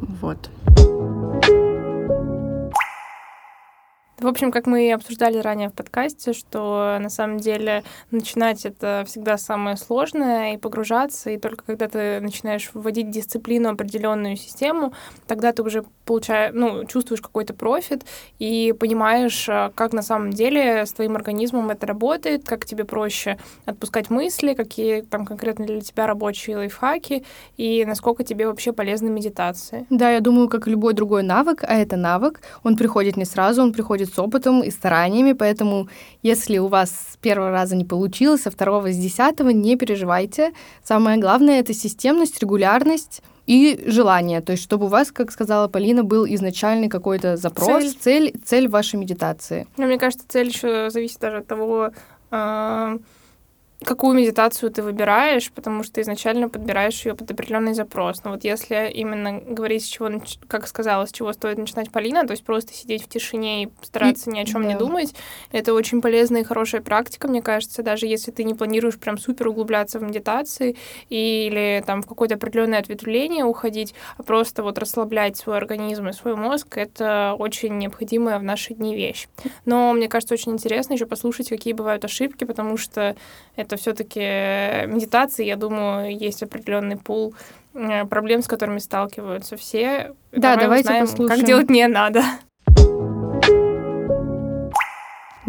[0.00, 0.50] Вот.
[4.22, 7.82] В общем, как мы и обсуждали ранее в подкасте, что на самом деле
[8.12, 14.36] начинать это всегда самое сложное и погружаться, и только когда ты начинаешь вводить дисциплину, определенную
[14.36, 14.92] систему,
[15.26, 18.04] тогда ты уже получаешь, ну, чувствуешь какой-то профит
[18.38, 23.38] и понимаешь, а, как на самом деле с твоим организмом это работает, как тебе проще
[23.64, 27.24] отпускать мысли, какие там конкретно для тебя рабочие лайфхаки
[27.56, 29.86] и насколько тебе вообще полезны медитации.
[29.90, 33.72] Да, я думаю, как любой другой навык, а это навык, он приходит не сразу, он
[33.72, 35.88] приходит с опытом и стараниями, поэтому
[36.22, 40.52] если у вас с первого раза не получилось, а второго с десятого, не переживайте.
[40.82, 46.04] Самое главное— это системность, регулярность, и желание, то есть чтобы у вас, как сказала Полина,
[46.04, 49.66] был изначальный какой-то запрос, цель, цель, цель вашей медитации.
[49.76, 51.90] Но мне кажется, цель еще зависит даже от того,
[52.30, 52.98] э,
[53.82, 58.22] какую медитацию ты выбираешь, потому что изначально подбираешь ее под определенный запрос.
[58.24, 60.10] Но вот если именно говорить, с чего,
[60.48, 64.30] как сказала, с чего стоит начинать Полина, то есть просто сидеть в тишине и стараться
[64.30, 64.68] ни о чем да.
[64.68, 65.14] не думать,
[65.50, 69.48] это очень полезная и хорошая практика, мне кажется, даже если ты не планируешь прям супер
[69.48, 70.76] углубляться в медитации
[71.08, 76.36] или там в какое-то определенное ответвление уходить, а просто вот расслаблять свой организм и свой
[76.36, 79.28] мозг, это очень необходимая в наши дни вещь.
[79.64, 83.16] Но мне кажется, очень интересно еще послушать, какие бывают ошибки, потому что
[83.56, 84.20] это что все-таки
[84.86, 87.34] медитации, я думаю, есть определенный пул
[87.74, 90.14] э, проблем, с которыми сталкиваются все.
[90.30, 91.38] Да, Давай давайте узнаем, послушаем.
[91.40, 92.22] Как делать не надо.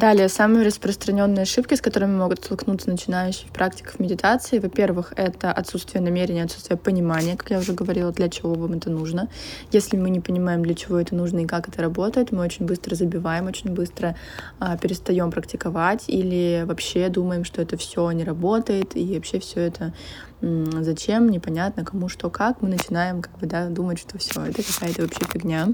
[0.03, 6.01] Далее, самые распространенные ошибки, с которыми могут столкнуться начинающие в практиках медитации, во-первых, это отсутствие
[6.03, 9.29] намерения, отсутствие понимания, как я уже говорила, для чего вам это нужно.
[9.71, 12.95] Если мы не понимаем, для чего это нужно и как это работает, мы очень быстро
[12.95, 14.17] забиваем, очень быстро
[14.59, 19.93] а, перестаем практиковать или вообще думаем, что это все не работает и вообще все это
[20.41, 25.03] зачем, непонятно, кому что как, мы начинаем как бы, да, думать, что все, это какая-то
[25.03, 25.69] вообще фигня.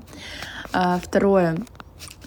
[0.72, 1.58] А, второе,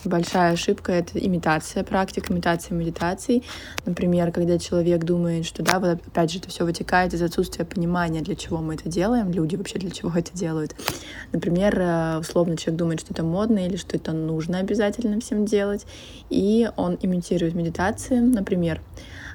[0.04, 3.44] Большая ошибка— это имитация практик, имитация медитаций.
[3.86, 8.20] Например, когда человек думает, что, да, вот опять же, это все вытекает из отсутствия понимания,
[8.20, 10.74] для чего мы это делаем, люди вообще для чего это делают.
[11.30, 15.86] Например, э, условно человек думает, что это модно или что это нужно обязательно всем делать,
[16.30, 18.80] и он имитирует медитации, например,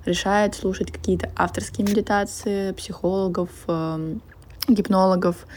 [0.05, 4.21] решает слушать какие-то авторские медитации психологов, эм,
[4.67, 5.47] гипнологов,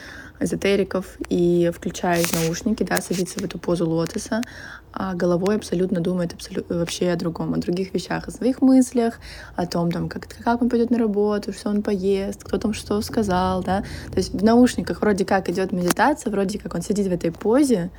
[0.41, 4.41] эзотериков и включает наушники, да, садится в эту позу лотоса,
[4.93, 9.21] а головой абсолютно думает абсолютно вообще о другом, о других вещах, о своих мыслях,
[9.57, 13.01] о том, там, как, как он пойдет на работу, что он поест, кто там что
[13.03, 13.83] сказал, да.
[14.11, 17.91] То есть в наушниках вроде как идет медитация, вроде как он сидит в этой позе,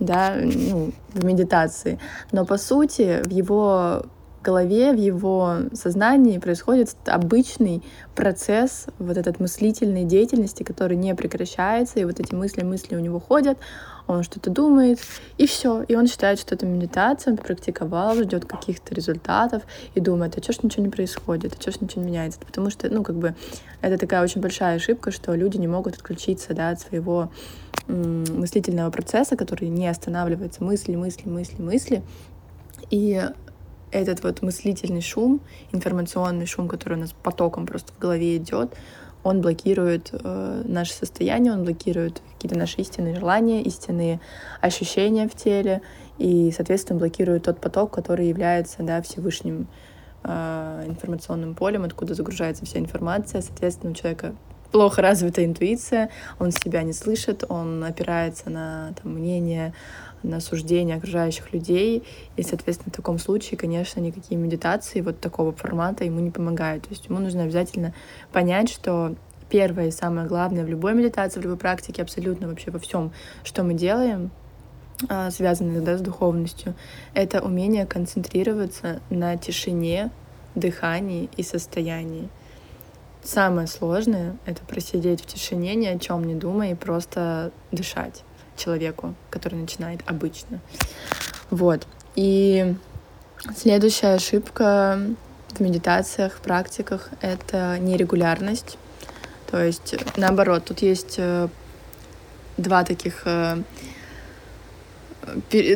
[0.00, 2.00] да, ну, в медитации,
[2.32, 4.04] но по сути в его
[4.42, 7.82] голове, в его сознании происходит обычный
[8.14, 13.20] процесс вот этот мыслительной деятельности, который не прекращается, и вот эти мысли, мысли у него
[13.20, 13.58] ходят,
[14.06, 15.00] он что-то думает,
[15.38, 15.82] и все.
[15.82, 19.62] И он считает, что это медитация, он практиковал, ждет каких-то результатов
[19.94, 22.40] и думает, а что ж ничего не происходит, а что ж ничего не меняется.
[22.40, 23.34] Потому что, ну, как бы,
[23.80, 27.30] это такая очень большая ошибка, что люди не могут отключиться, да, от своего
[27.88, 30.62] мыслительного процесса, который не останавливается.
[30.62, 32.02] Мысли, мысли, мысли, мысли.
[32.90, 33.22] И
[33.90, 35.40] этот вот мыслительный шум,
[35.72, 38.74] информационный шум, который у нас потоком просто в голове идет,
[39.24, 44.20] он блокирует э, наше состояние, он блокирует какие-то наши истинные желания, истинные
[44.60, 45.80] ощущения в теле,
[46.18, 49.68] и, соответственно, блокирует тот поток, который является да, Всевышним
[50.24, 53.42] э, информационным полем, откуда загружается вся информация.
[53.42, 54.34] Соответственно, у человека
[54.72, 59.74] плохо развитая интуиция, он себя не слышит, он опирается на там, мнение
[60.22, 62.02] на суждение окружающих людей.
[62.36, 66.84] И, соответственно, в таком случае, конечно, никакие медитации вот такого формата ему не помогают.
[66.84, 67.94] То есть ему нужно обязательно
[68.32, 69.14] понять, что
[69.50, 73.12] первое и самое главное в любой медитации, в любой практике, абсолютно вообще во всем,
[73.44, 74.30] что мы делаем,
[75.08, 76.74] а, связанное да, с духовностью,
[77.12, 80.10] это умение концентрироваться на тишине,
[80.54, 82.28] дыхании и состоянии.
[83.22, 88.24] Самое сложное— это просидеть в тишине, ни о чем не думая и просто дышать
[88.56, 90.60] человеку, который начинает обычно.
[91.50, 91.86] Вот.
[92.14, 92.74] И
[93.56, 95.00] следующая ошибка
[95.50, 98.78] в медитациях, в практиках— это нерегулярность.
[99.50, 101.48] То есть, наоборот, тут есть э,
[102.56, 103.62] два таких э,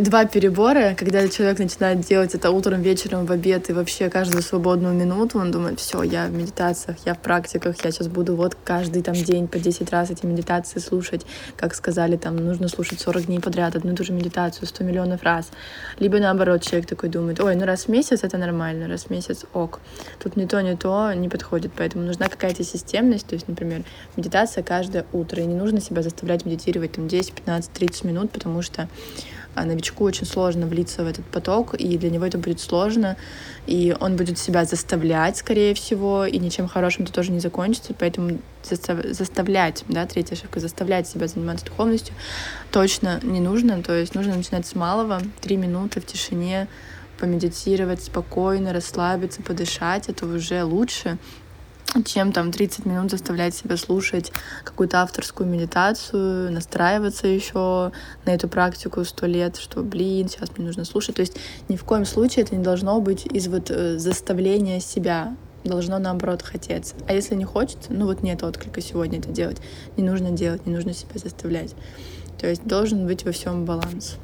[0.00, 4.92] два перебора, когда человек начинает делать это утром, вечером, в обед и вообще каждую свободную
[4.92, 9.02] минуту, он думает, все, я в медитациях, я в практиках, я сейчас буду вот каждый
[9.02, 11.24] там день по 10 раз эти медитации слушать,
[11.56, 15.22] как сказали, там нужно слушать 40 дней подряд одну и ту же медитацию 100 миллионов
[15.22, 15.48] раз.
[16.00, 19.44] Либо наоборот, человек такой думает, ой, ну раз в месяц это нормально, раз в месяц
[19.52, 19.80] ок.
[20.22, 23.84] Тут не то, не то не подходит, поэтому нужна какая-то системность, то есть, например,
[24.16, 28.62] медитация каждое утро, и не нужно себя заставлять медитировать там 10, 15, 30 минут, потому
[28.62, 28.88] что
[29.56, 33.16] а новичку очень сложно влиться в этот поток, и для него это будет сложно,
[33.66, 38.38] и он будет себя заставлять, скорее всего, и ничем хорошим это тоже не закончится, поэтому
[38.62, 42.14] заставлять, да, третья ошибка, заставлять себя заниматься духовностью
[42.70, 46.68] точно не нужно, то есть нужно начинать с малого, три минуты в тишине,
[47.18, 51.18] помедитировать спокойно, расслабиться, подышать, это уже лучше,
[52.04, 54.32] чем там 30 минут заставлять себя слушать
[54.64, 57.92] какую-то авторскую медитацию, настраиваться еще
[58.24, 61.16] на эту практику сто лет, что, блин, сейчас мне нужно слушать.
[61.16, 61.36] То есть
[61.68, 66.42] ни в коем случае это не должно быть из вот э, заставления себя, должно наоборот
[66.42, 66.94] хотеться.
[67.08, 69.58] А если не хочется, ну вот нет отклика сегодня это делать,
[69.96, 71.74] не нужно делать, не нужно себя заставлять.
[72.38, 74.16] То есть должен быть во всем баланс.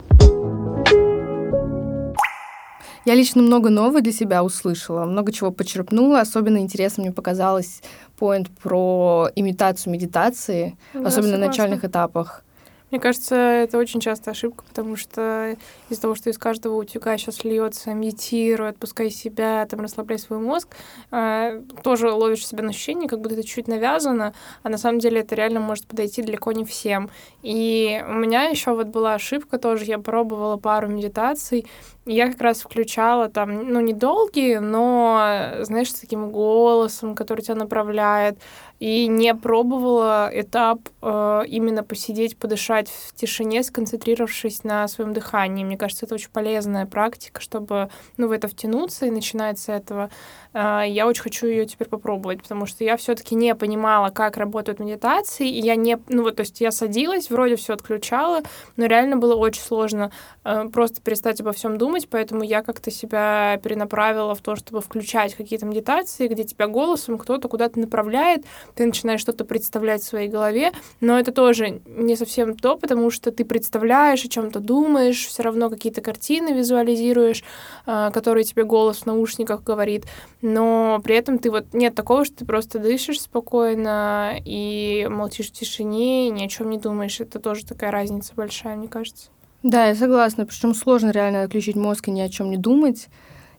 [3.04, 6.20] Я лично много нового для себя услышала, много чего почерпнула.
[6.20, 7.82] Особенно интересно мне показалось
[8.16, 12.44] поинт про имитацию медитации, да, особенно на начальных этапах.
[12.92, 15.56] Мне кажется, это очень частая ошибка, потому что
[15.88, 20.68] из-за того, что из каждого утюга сейчас льется, медитируй, отпускай себя, там, расслабляй свой мозг,
[21.10, 25.20] э, тоже ловишь себя на ощущение, как будто это чуть навязано, а на самом деле
[25.20, 27.08] это реально может подойти далеко не всем.
[27.42, 31.64] И у меня еще вот была ошибка тоже, я пробовала пару медитаций,
[32.04, 37.54] и я как раз включала там, ну, недолгие, но, знаешь, с таким голосом, который тебя
[37.54, 38.38] направляет,
[38.82, 45.64] и не пробовала этап э, именно посидеть, подышать в тишине, сконцентрировавшись на своем дыхании.
[45.64, 50.10] Мне кажется, это очень полезная практика, чтобы ну, в это втянуться, и начинать с этого.
[50.52, 54.80] Э, я очень хочу ее теперь попробовать, потому что я все-таки не понимала, как работают
[54.80, 58.42] медитации, и я не, ну вот, то есть я садилась, вроде все отключала,
[58.74, 60.10] но реально было очень сложно
[60.42, 65.36] э, просто перестать обо всем думать, поэтому я как-то себя перенаправила в то, чтобы включать
[65.36, 70.72] какие-то медитации, где тебя голосом кто-то куда-то направляет, ты начинаешь что-то представлять в своей голове,
[71.00, 75.70] но это тоже не совсем то, потому что ты представляешь, о чем-то думаешь, все равно
[75.70, 77.44] какие-то картины визуализируешь,
[77.86, 80.06] а, которые тебе голос в наушниках говорит,
[80.40, 85.52] но при этом ты вот нет такого, что ты просто дышишь спокойно и молчишь в
[85.52, 87.20] тишине, ни о чем не думаешь.
[87.20, 89.28] Это тоже такая разница большая, мне кажется.
[89.62, 90.44] Да, я согласна.
[90.44, 93.08] Причем сложно реально отключить мозг и ни о чем не думать.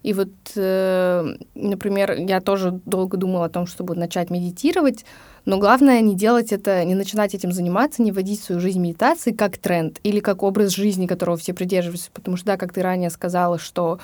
[0.03, 5.05] И вот, э, например, я тоже долго думала о том, чтобы начать медитировать,
[5.45, 9.31] но главное не делать это, не начинать этим заниматься, не вводить в свою жизнь медитации
[9.31, 12.11] как тренд или как образ жизни, которого все придерживаются.
[12.13, 13.99] Потому что, да, как ты ранее сказала, что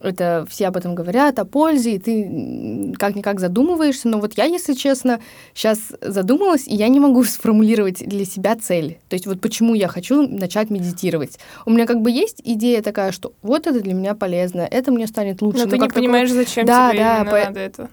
[0.00, 4.08] это все об этом говорят, о пользе, и ты как-никак задумываешься.
[4.08, 5.20] Но вот я, если честно,
[5.54, 8.98] сейчас задумалась, и я не могу сформулировать для себя цель.
[9.08, 11.38] То есть вот почему я хочу начать медитировать.
[11.66, 15.06] У меня как бы есть идея такая, что вот это для меня полезно, это мне
[15.06, 15.60] станет лучше.
[15.60, 16.44] Но, Но ты не понимаешь, такое...
[16.44, 17.38] зачем да, тебе да, именно по...
[17.38, 17.90] надо это.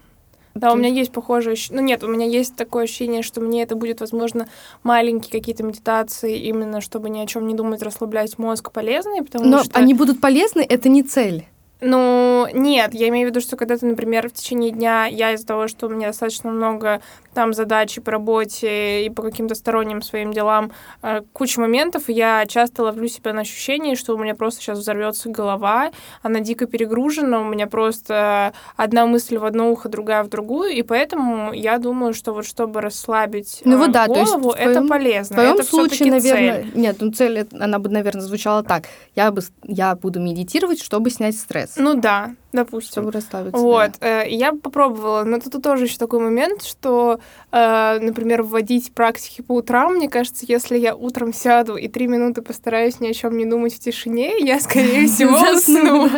[0.56, 1.82] Да, у меня есть похожее ощущение.
[1.82, 4.48] Ну нет, у меня есть такое ощущение, что мне это будет, возможно,
[4.84, 9.64] маленькие какие-то медитации, именно чтобы ни о чем не думать, расслаблять мозг полезные, потому Но
[9.64, 9.78] что...
[9.78, 11.46] они будут полезны, это не цель.
[11.82, 15.48] Ну, нет, я имею в виду, что когда ты, например, в течение дня, я из-за
[15.48, 17.02] того, что у меня достаточно много
[17.34, 22.46] там задачи по работе и по каким-то сторонним своим делам, э, куча моментов, и я
[22.48, 27.40] часто ловлю себя на ощущение, что у меня просто сейчас взорвется голова, она дико перегружена,
[27.40, 32.14] у меня просто одна мысль в одно ухо, другая в другую, и поэтому я думаю,
[32.14, 35.34] что вот чтобы расслабить ну, вот, да, голову, то есть это твоем, полезно.
[35.34, 36.72] В твоем это случае, наверное, цель.
[36.76, 38.86] нет, ну цель, она бы, наверное, звучала так.
[39.16, 41.69] Я, бы, я буду медитировать, чтобы снять стресс.
[41.76, 42.92] Ну да, допустим.
[42.92, 43.60] Чтобы расслабиться.
[43.60, 43.92] Вот.
[44.00, 44.24] Да.
[44.24, 47.20] Э, я попробовала, но тут тоже еще такой момент, что,
[47.52, 52.42] э, например, вводить практики по утрам, мне кажется, если я утром сяду и три минуты
[52.42, 56.10] постараюсь ни о чем не думать в тишине, я, скорее всего, усну.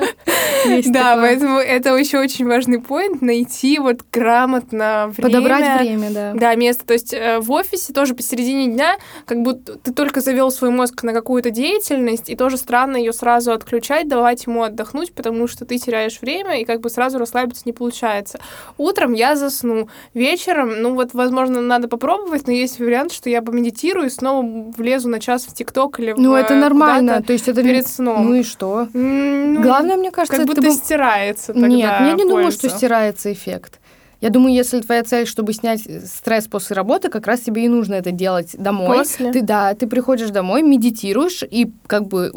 [0.92, 5.36] Да, поэтому это еще очень важный поинт, найти вот грамотно время.
[5.36, 6.34] Подобрать время, да.
[6.34, 6.86] Да, место.
[6.86, 11.04] То есть э, в офисе тоже посередине дня, как будто ты только завел свой мозг
[11.04, 15.78] на какую-то деятельность, и тоже странно ее сразу отключать, давать ему отдохнуть, потому что ты
[15.78, 18.40] теряешь время, и как бы сразу расслабиться не получается.
[18.78, 24.08] Утром я засну, вечером, ну вот, возможно, надо попробовать, но есть вариант, что я помедитирую
[24.08, 27.64] и снова влезу на час в ТикТок или Ну, в, это нормально, то есть это...
[27.64, 28.26] перед сном.
[28.30, 28.88] Ну и что?
[28.94, 32.58] Ну, Главное, мне кажется, как будто бы- стирается тогда Нет, я не думаю, польза.
[32.60, 33.80] что стирается эффект.
[34.20, 37.96] Я думаю, если твоя цель, чтобы снять стресс после работы, как раз тебе и нужно
[37.96, 39.00] это делать домой.
[39.00, 39.32] После?
[39.32, 42.32] Ты да, ты приходишь домой, медитируешь и как бы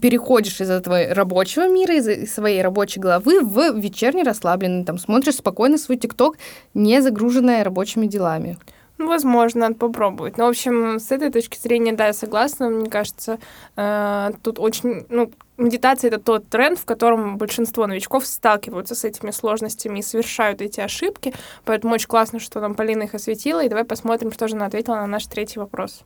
[0.00, 5.78] переходишь из этого рабочего мира, из своей рабочей головы в вечерний расслабленный, там смотришь спокойно
[5.78, 6.36] свой ТикТок,
[6.74, 8.58] не загруженная рабочими делами.
[9.00, 10.36] Ну, возможно, надо попробовать.
[10.36, 12.68] Но, в общем, с этой точки зрения, да, я согласна.
[12.68, 13.38] Мне кажется,
[13.74, 15.06] э, тут очень...
[15.08, 20.60] Ну, медитация— это тот тренд, в котором большинство новичков сталкиваются с этими сложностями и совершают
[20.60, 21.32] эти ошибки.
[21.64, 23.64] Поэтому очень классно, что нам Полина их осветила.
[23.64, 26.04] И давай посмотрим, что же она ответила на наш третий вопрос.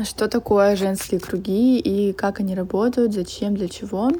[0.00, 4.10] Что такое женские круги и как они работают, зачем, для чего?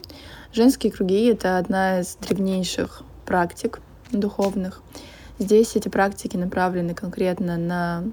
[0.53, 4.83] Женские круги— это одна из древнейших практик духовных.
[5.39, 8.05] Здесь эти практики направлены конкретно на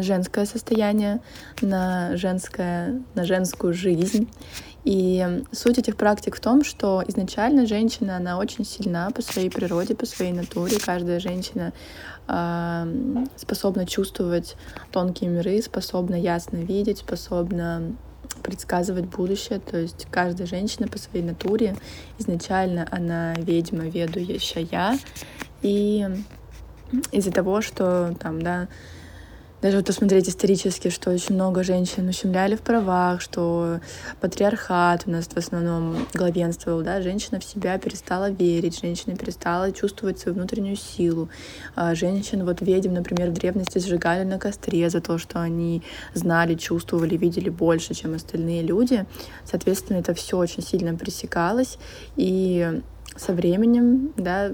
[0.00, 1.20] женское состояние,
[1.60, 4.28] на, женское, на женскую жизнь.
[4.82, 9.94] И суть этих практик в том, что изначально женщина, она очень сильна по своей природе,
[9.94, 10.78] по своей натуре.
[10.84, 11.72] Каждая женщина
[13.36, 14.56] способна чувствовать
[14.92, 17.94] тонкие миры, способна ясно видеть, способна
[18.42, 19.58] предсказывать будущее.
[19.58, 21.76] То есть каждая женщина по своей натуре
[22.18, 24.98] изначально она ведьма, ведущая.
[25.62, 26.08] И
[27.12, 28.68] из-за того, что там, да,
[29.62, 33.80] даже вот посмотреть исторически, что очень много женщин ущемляли в правах, что
[34.20, 40.18] патриархат у нас в основном главенствовал, да, женщина в себя перестала верить, женщина перестала чувствовать
[40.18, 41.28] свою внутреннюю силу.
[41.74, 45.82] А Женщин, вот ведьм, например, в древности сжигали на костре за то, что они
[46.14, 49.04] знали, чувствовали, видели больше, чем остальные люди.
[49.44, 51.78] Соответственно, это все очень сильно пресекалось,
[52.16, 52.80] и
[53.16, 54.52] со временем, да,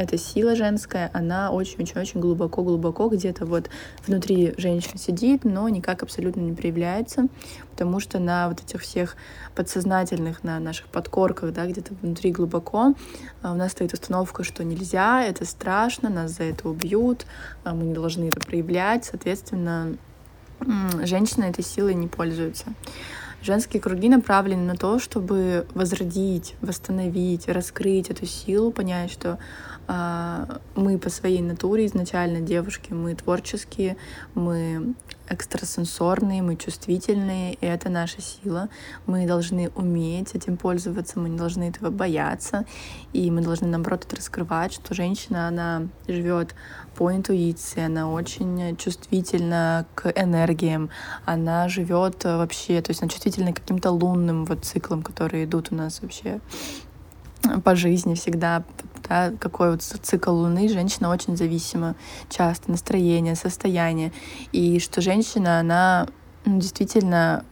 [0.00, 3.70] эта сила женская, она очень-очень-очень глубоко-глубоко где-то вот
[4.06, 7.26] внутри женщин сидит, но никак абсолютно не проявляется,
[7.70, 9.16] потому что на вот этих всех
[9.54, 12.94] подсознательных, на наших подкорках, да, где-то внутри глубоко
[13.42, 17.26] а, у нас стоит установка, что нельзя, это страшно, нас за это убьют,
[17.64, 19.96] а, мы не должны это проявлять, соответственно,
[21.04, 22.66] женщины этой силой не пользуются.
[23.40, 29.38] Женские круги направлены на то, чтобы возродить, восстановить, раскрыть эту силу, понять, что
[29.86, 33.96] а, мы по своей натуре изначально девушки, мы творческие,
[34.34, 34.94] мы
[35.30, 38.68] экстрасенсорные, мы чувствительные, и это наша сила.
[39.06, 42.66] Мы должны уметь этим пользоваться, мы не должны этого бояться,
[43.12, 46.54] и мы должны, наоборот, это раскрывать, что женщина, она живет
[46.98, 50.90] по интуиции, она очень чувствительна к энергиям,
[51.24, 55.76] она живет вообще, то есть она чувствительна к каким-то лунным вот циклам, которые идут у
[55.76, 56.40] нас вообще
[57.62, 58.64] по жизни всегда,
[59.08, 61.94] да, какой вот цикл Луны, женщина очень зависима
[62.28, 64.12] часто, настроение, состояние.
[64.50, 66.08] И что женщина, она
[66.44, 67.44] ну, действительно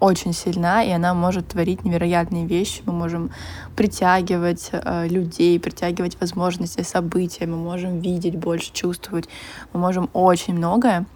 [0.00, 2.82] очень сильна, и она может творить невероятные вещи.
[2.86, 3.30] Мы можем
[3.76, 9.28] притягивать э, людей, притягивать возможности, события, мы можем видеть больше, чувствовать,
[9.72, 11.06] мы можем очень многое.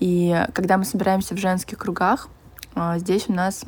[0.00, 2.28] И когда мы собираемся в женских кругах,
[2.74, 3.64] э, здесь у нас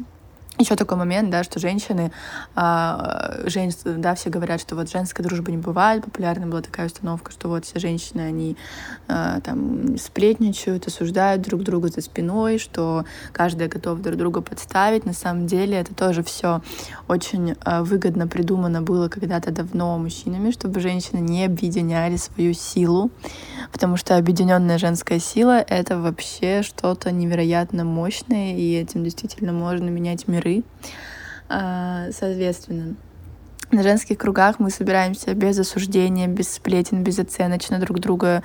[0.59, 2.11] еще такой момент, да, что женщины,
[2.54, 6.04] а, женщины, да, все говорят, что вот женской дружбы не бывает.
[6.04, 8.56] Популярна была такая установка, что вот все женщины, они
[9.06, 15.06] а, там сплетничают, осуждают друг друга за спиной, что каждая готова друг друга подставить.
[15.06, 16.61] На самом деле это тоже все
[17.06, 23.11] очень а, выгодно придумано было когда-то давно мужчинами, чтобы женщины не объединяли свою силу,
[23.72, 30.26] потому что объединенная женская сила— это вообще что-то невероятно мощное, и этим действительно можно менять
[30.26, 30.47] миры.
[31.49, 32.96] А, Соответственно,
[33.70, 38.42] на женских кругах мы собираемся без осуждения, без сплетен, безоценочно друг друга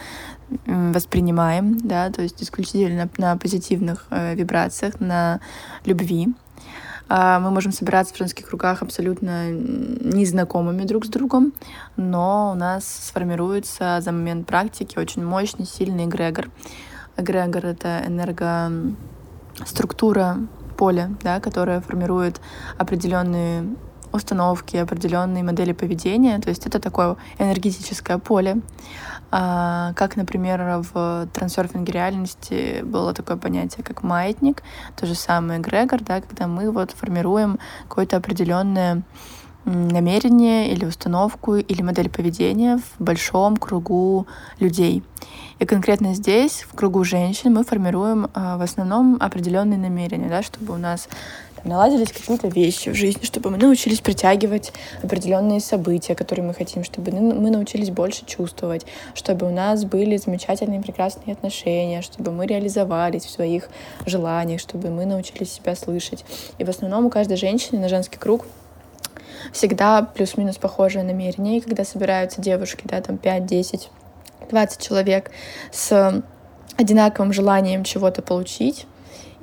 [0.65, 5.39] воспринимаем, да, то есть исключительно на позитивных э, вибрациях, на
[5.85, 6.27] любви.
[7.07, 11.53] А, Мы можем собираться в женских кругах абсолютно незнакомыми друг с другом,
[11.95, 16.49] но у нас сформируется за момент практики очень мощный, сильный эгрегор.
[17.15, 20.39] Эгрегор— это энергоструктура
[20.77, 22.41] поля, да, которая формирует
[22.77, 23.65] определенные
[24.13, 26.39] установки, определенные модели поведения.
[26.39, 28.61] То есть это такое энергетическое поле.
[29.31, 34.61] А, Как, например, в трансерфинге реальности было такое понятие, как маятник,
[34.95, 37.57] то же самое эгрегор, да, когда мы вот формируем
[37.87, 39.01] какое-то определенное
[39.65, 44.27] намерение или установку или модель поведения в большом кругу
[44.59, 45.03] людей.
[45.59, 50.73] И конкретно здесь, в кругу женщин, мы формируем а, в основном определенные намерения, да, чтобы
[50.73, 51.07] у нас
[51.55, 56.83] там, наладились какие-то вещи в жизни, чтобы мы научились притягивать определенные события, которые мы хотим,
[56.83, 63.23] чтобы мы научились больше чувствовать, чтобы у нас были замечательные, прекрасные отношения, чтобы мы реализовались
[63.23, 63.69] в своих
[64.05, 66.25] желаниях, чтобы мы научились себя слышать.
[66.57, 68.45] И в основном у каждой женщины на женский круг
[69.51, 71.57] всегда плюс-минус похожее намерение.
[71.57, 73.89] И когда собираются девушки, да, там 5, 10,
[74.49, 75.31] 20 человек
[75.71, 76.23] с
[76.77, 78.87] одинаковым желанием чего-то получить,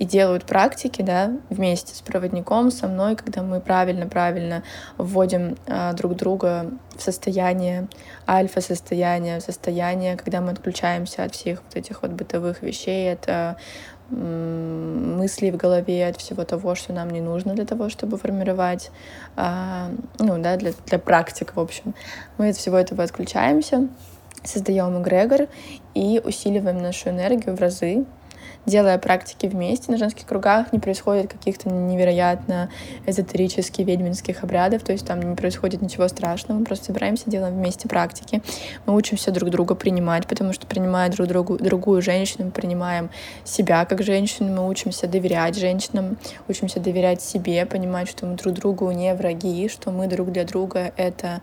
[0.01, 4.63] и делают практики, да, вместе с проводником, со мной, когда мы правильно-правильно
[4.97, 7.87] вводим э, друг друга в состояние
[8.27, 13.57] альфа-состояние, состояние, когда мы отключаемся от всех вот этих вот бытовых вещей, от э,
[14.11, 18.91] мыслей в голове, от всего того, что нам не нужно для того, чтобы формировать,
[19.37, 21.95] э, ну, да, для, для практик, в общем.
[22.39, 23.89] Мы от всего этого отключаемся,
[24.43, 25.49] создаем эгрегор
[25.95, 28.05] и усиливаем нашу энергию в разы,
[28.67, 32.71] делая практики вместе на женских кругах, не происходит каких-то невероятно
[33.07, 37.89] эзотерических, ведьминских обрядов, то есть там не происходит ничего страшного, мы просто собираемся, делаем вместе
[37.89, 38.43] практики,
[38.87, 43.11] мы учимся друг друга принимать, потому что принимая друг другу, другую женщину, мы принимаем
[43.45, 48.91] себя как женщину, мы учимся доверять женщинам, учимся доверять себе, понимать, что мы друг другу
[48.91, 51.41] не враги, что мы друг для друга— это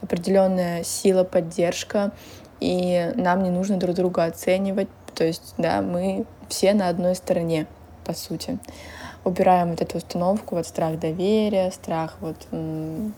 [0.00, 2.12] определенная сила, поддержка,
[2.60, 7.66] и нам не нужно друг друга оценивать, то есть, да, мы все на одной стороне,
[8.04, 8.58] по сути.
[9.24, 12.36] Убираем вот эту установку, вот страх доверия, страх вот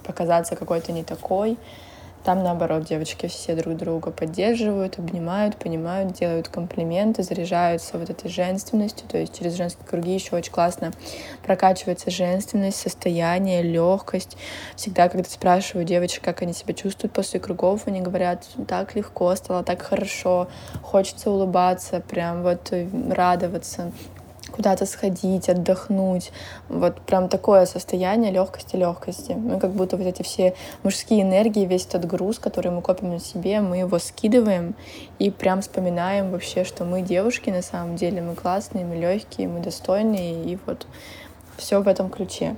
[0.06, 1.58] показаться какой-то не такой.
[2.24, 9.06] Там, наоборот, девочки все друг друга поддерживают, обнимают, понимают, делают комплименты, заряжаются вот этой женственностью.
[9.06, 10.92] То есть через женские круги еще очень классно
[11.44, 14.38] прокачивается женственность, состояние, легкость.
[14.74, 19.62] Всегда, когда спрашиваю девочек, как они себя чувствуют после кругов, они говорят, так легко стало,
[19.62, 20.48] так хорошо,
[20.80, 22.72] хочется улыбаться, прям вот
[23.10, 23.92] радоваться
[24.54, 26.30] куда-то сходить, отдохнуть.
[26.68, 29.32] Вот прям такое состояние легкости, легкости.
[29.32, 33.18] Мы как будто вот эти все мужские энергии, весь этот груз, который мы копим на
[33.18, 34.76] себе, мы его скидываем
[35.18, 39.58] и прям вспоминаем вообще, что мы девушки на самом деле, мы классные, мы легкие, мы
[39.58, 40.86] достойные, и вот
[41.56, 42.54] все в этом ключе.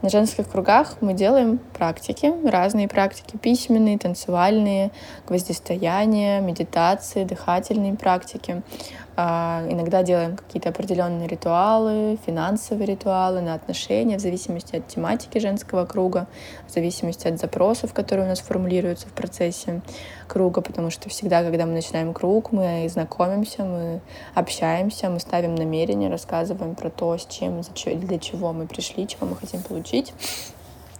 [0.00, 4.92] На женских кругах мы делаем практики, разные практики, письменные, танцевальные,
[5.26, 8.62] гвоздистояние, медитации, дыхательные практики.
[9.20, 15.86] А, иногда делаем какие-то определенные ритуалы, финансовые ритуалы на отношения, в зависимости от тематики женского
[15.86, 16.28] круга,
[16.68, 19.80] в зависимости от запросов, которые у нас формулируются в процессе
[20.28, 24.00] круга, потому что всегда, когда мы начинаем круг, мы знакомимся, мы
[24.36, 29.34] общаемся, мы ставим намерения, рассказываем про то, с чем, для чего мы пришли, чего мы
[29.34, 30.14] хотим получить.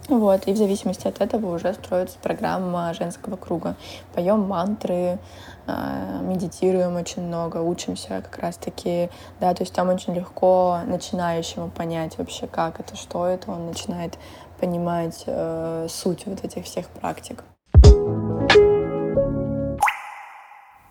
[0.09, 3.75] Вот, и в зависимости от этого уже строится программа женского круга.
[4.15, 5.19] Поем мантры,
[5.67, 12.17] а, медитируем очень много, учимся как раз-таки, да, то есть там очень легко начинающему понять
[12.17, 14.17] вообще, как это, что это, он начинает
[14.59, 17.43] понимать э, суть вот этих всех практик.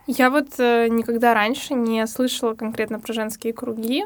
[0.07, 4.05] Я вот э, никогда раньше не слышала конкретно про женские круги.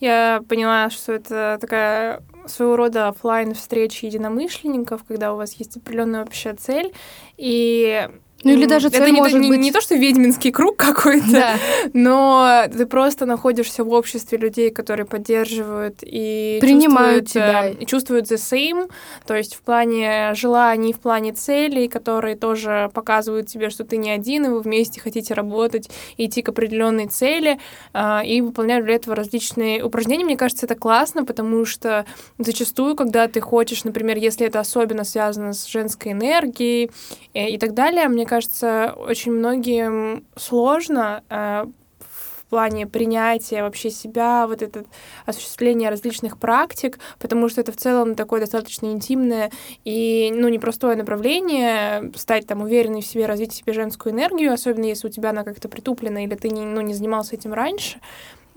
[0.00, 2.20] Я поняла, что это такая
[2.50, 6.92] своего рода офлайн встречи единомышленников, когда у вас есть определенная общая цель,
[7.36, 8.08] и
[8.42, 9.60] ну или даже цель это может не, быть...
[9.60, 11.54] не то, что ведьминский круг какой-то, да.
[11.92, 17.68] но ты просто находишься в обществе людей, которые поддерживают и принимают чувствуют, тебя.
[17.68, 18.90] и чувствуют the same,
[19.26, 24.10] то есть в плане желаний, в плане целей, которые тоже показывают тебе, что ты не
[24.10, 27.58] один, и вы вместе хотите работать и идти к определенной цели,
[27.92, 30.24] а, и выполнять для этого различные упражнения.
[30.24, 32.06] Мне кажется, это классно, потому что
[32.38, 36.90] зачастую, когда ты хочешь, например, если это особенно связано с женской энергией
[37.34, 41.64] и, и так далее, мне кажется, очень многим сложно э,
[41.98, 44.84] в плане принятия вообще себя, вот это
[45.26, 49.50] осуществление различных практик, потому что это в целом такое достаточно интимное
[49.84, 54.84] и, ну, непростое направление, стать там уверенной в себе, развить в себе женскую энергию, особенно
[54.84, 57.98] если у тебя она как-то притуплена или ты не, ну, не занимался этим раньше.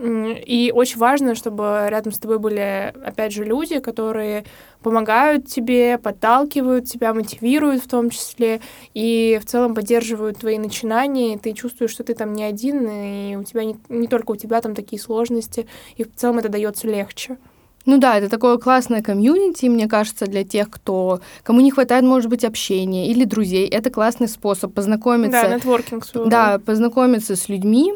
[0.03, 4.43] И очень важно, чтобы рядом с тобой были, опять же, люди, которые
[4.81, 8.59] помогают тебе, подталкивают тебя, мотивируют в том числе,
[8.93, 13.35] и в целом поддерживают твои начинания, и ты чувствуешь, что ты там не один, и
[13.37, 16.87] у тебя не, не только у тебя там такие сложности, и в целом это дается
[16.87, 17.37] легче.
[17.85, 22.29] Ну да, это такое классное комьюнити, мне кажется, для тех, кто кому не хватает, может
[22.29, 23.67] быть, общения или друзей.
[23.67, 25.43] Это классный способ познакомиться.
[25.43, 26.05] Да, нетворкинг.
[26.25, 27.93] Да, познакомиться с людьми,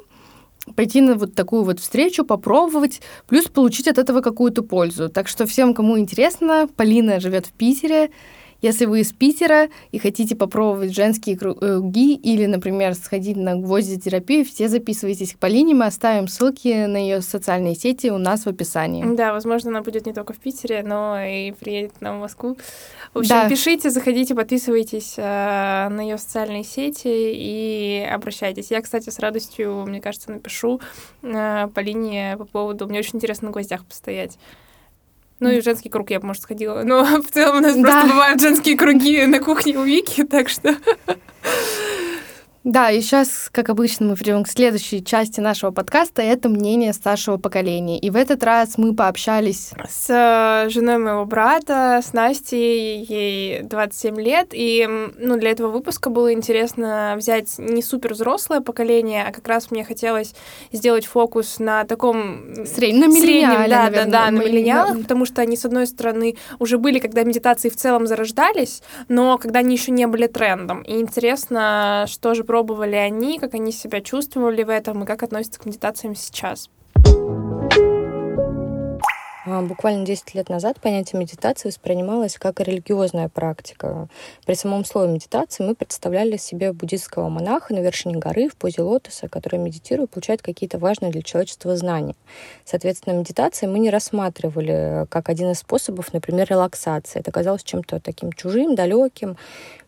[0.76, 5.10] пойти на вот такую вот встречу, попробовать, плюс получить от этого какую-то пользу.
[5.10, 8.12] Так что всем, кому интересно, Полина живет в Питере,
[8.62, 14.68] Если вы из Питера и хотите попробовать женские круги или, например, сходить на гвоздитерапию, все
[14.68, 19.04] записывайтесь к Полине, мы оставим ссылки на ее социальные сети у нас в описании.
[19.16, 22.58] Да, возможно, она будет не только в Питере, но и приедет нам в Москву.
[23.14, 23.50] В общем, да.
[23.50, 28.72] пишите, заходите, подписывайтесь э, на ее социальные сети и обращайтесь.
[28.72, 30.82] Я, кстати, с радостью, мне кажется, напишу
[31.22, 32.88] э, Полине по поводу...
[32.88, 34.38] Мне очень интересно на гвоздях постоять.
[35.40, 36.84] Ну и в женский круг я бы, может, сходила.
[36.84, 37.82] Но в целом у нас да.
[37.82, 40.76] просто бывают женские круги на кухне у Вики, так что...
[42.68, 46.22] Да, и сейчас, как обычно, мы придем к следующей части нашего подкаста.
[46.22, 47.98] Это мнение старшего поколения.
[47.98, 54.20] И в этот раз мы пообщались с э, женой моего брата, с Настей, ей 27
[54.20, 54.50] лет.
[54.52, 54.86] И
[55.18, 59.86] ну, для этого выпуска было интересно взять не супер взрослое поколение, а как раз мне
[59.86, 60.36] хотелось
[60.74, 65.42] сделать фокус на таком среднем, на среднем да, наверное, да, да, на миллениалах, потому что
[65.42, 69.94] они, с одной стороны, уже были, когда медитации в целом зарождались, но когда они еще
[69.94, 70.82] не были трендом.
[70.82, 75.22] И интересно, что же про пробовали они, как они себя чувствовали в этом и как
[75.22, 76.72] относятся к медитациям сейчас.
[79.48, 84.10] Буквально 10 лет назад понятие медитации воспринималось как религиозная практика.
[84.46, 89.30] При самом слове медитации мы представляли себе буддийского монаха на вершине горы в позе лотоса,
[89.30, 92.16] который, медитируя, получает какие-то важные для человечества знания.
[92.66, 97.20] Соответственно, медитации мы не рассматривали как один из способов, например, релаксации.
[97.20, 99.38] Это казалось чем-то таким чужим, далеким.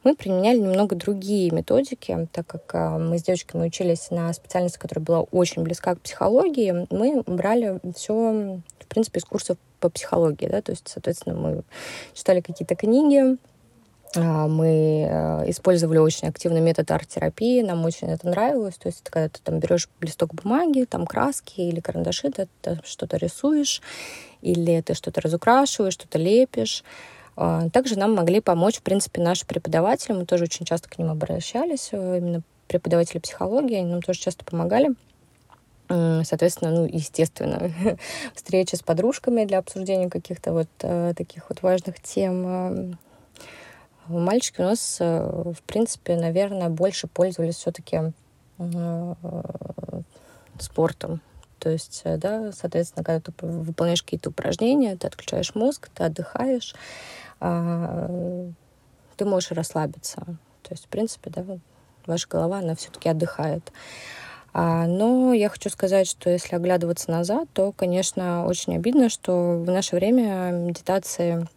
[0.05, 5.03] Мы применяли немного другие методики, так как а, мы с девочками учились на специальности, которая
[5.03, 6.87] была очень близка к психологии.
[6.89, 11.63] Мы брали все принципе, из курсов по психологии, да, то есть, соответственно, мы
[12.13, 13.37] читали какие-то книги,
[14.15, 18.75] а, мы э, использовали очень активный метод арт-терапии, нам очень это нравилось.
[18.75, 23.17] То есть, когда ты там берешь листок бумаги, там краски или карандаши, ты, ты что-то
[23.17, 23.81] рисуешь,
[24.41, 26.83] или ты что-то разукрашиваешь, что-то лепишь.
[27.35, 30.13] А, также нам могли помочь, в принципе, наши преподаватели.
[30.13, 34.43] Мы тоже очень часто к ним обращались, э, именно преподаватели психологии, они нам тоже часто
[34.43, 34.89] помогали.
[35.89, 37.71] Соответственно, ну, естественно,
[38.35, 42.99] встречи с подружками для обсуждения каких-то вот э, таких вот важных тем.
[44.07, 48.13] Мальчики у нас, э, в принципе, наверное, больше пользовались все-таки
[48.59, 49.13] э,
[50.59, 51.21] спортом.
[51.57, 56.75] То есть, да, соответственно, когда ты выполняешь какие-то упражнения, ты отключаешь мозг, ты отдыхаешь,
[57.39, 58.51] э,
[59.17, 60.21] ты можешь расслабиться.
[60.63, 61.45] То есть, в принципе, да,
[62.05, 63.71] ваша голова, она все-таки отдыхает.
[64.53, 69.69] А, но я хочу сказать, что если оглядываться назад, то, конечно, очень обидно, что в
[69.69, 71.47] наше время медитации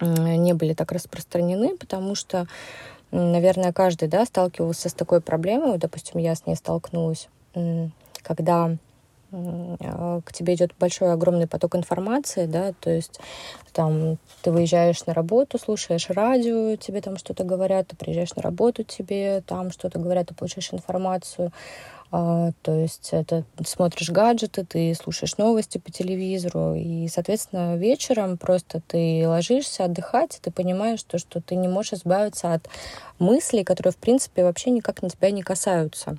[0.00, 2.46] не были так распространены, потому что,
[3.10, 5.78] наверное, каждый да, сталкивался с такой проблемой.
[5.78, 7.28] Допустим, я с ней столкнулась,
[8.22, 8.76] когда
[9.30, 13.20] к тебе идет большой огромный поток информации, да, то есть
[13.72, 18.84] там ты выезжаешь на работу, слушаешь радио, тебе там что-то говорят, ты приезжаешь на работу,
[18.84, 21.52] тебе там что-то говорят, ты получаешь информацию,
[22.10, 28.80] а, то есть это смотришь гаджеты, ты слушаешь новости по телевизору, и, соответственно, вечером просто
[28.86, 32.66] ты ложишься отдыхать, и ты понимаешь то, что ты не можешь избавиться от
[33.18, 36.16] мыслей, которые, в принципе, вообще никак на тебя не касаются.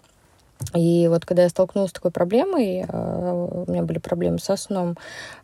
[0.76, 3.34] И вот когда я столкнулась с такой проблемой, а,
[3.66, 4.97] у меня были проблемы со сном,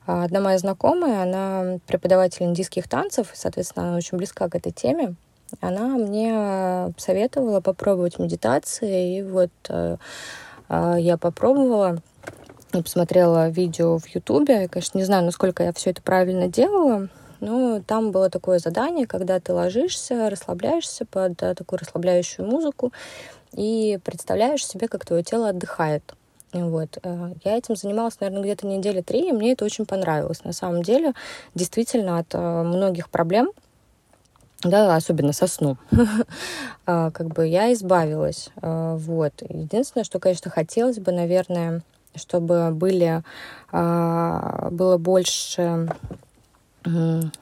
[0.05, 4.71] а, одна моя знакомая, она преподаватель индийских танцев, и, соответственно, она очень близка к этой
[4.71, 5.15] теме
[5.61, 9.97] она мне советовала попробовать медитации, и вот э,
[10.69, 11.97] э, я попробовала,
[12.71, 14.63] посмотрела видео в Ютубе.
[14.63, 17.09] Я, конечно, не знаю, насколько я все это правильно делала,
[17.39, 22.91] но там было такое задание, когда ты ложишься, расслабляешься под э, такую расслабляющую музыку
[23.55, 26.13] и представляешь себе, как твое тело отдыхает.
[26.51, 26.97] Вот.
[27.43, 30.43] Я этим занималась, наверное, где-то недели три, и мне это очень понравилось.
[30.43, 31.13] На самом деле,
[31.53, 33.51] действительно, от многих проблем,
[34.63, 35.77] да, особенно со сном,
[36.85, 38.49] а, как бы я избавилась.
[38.61, 39.33] Вот.
[39.41, 41.81] Единственное, что, конечно, хотелось бы, наверное,
[42.15, 43.21] чтобы были,
[43.71, 45.89] было больше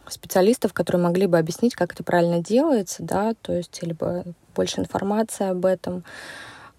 [0.10, 4.24] специалистов, которые могли бы объяснить, как это правильно делается, да, то есть, либо
[4.54, 6.04] больше информации об этом,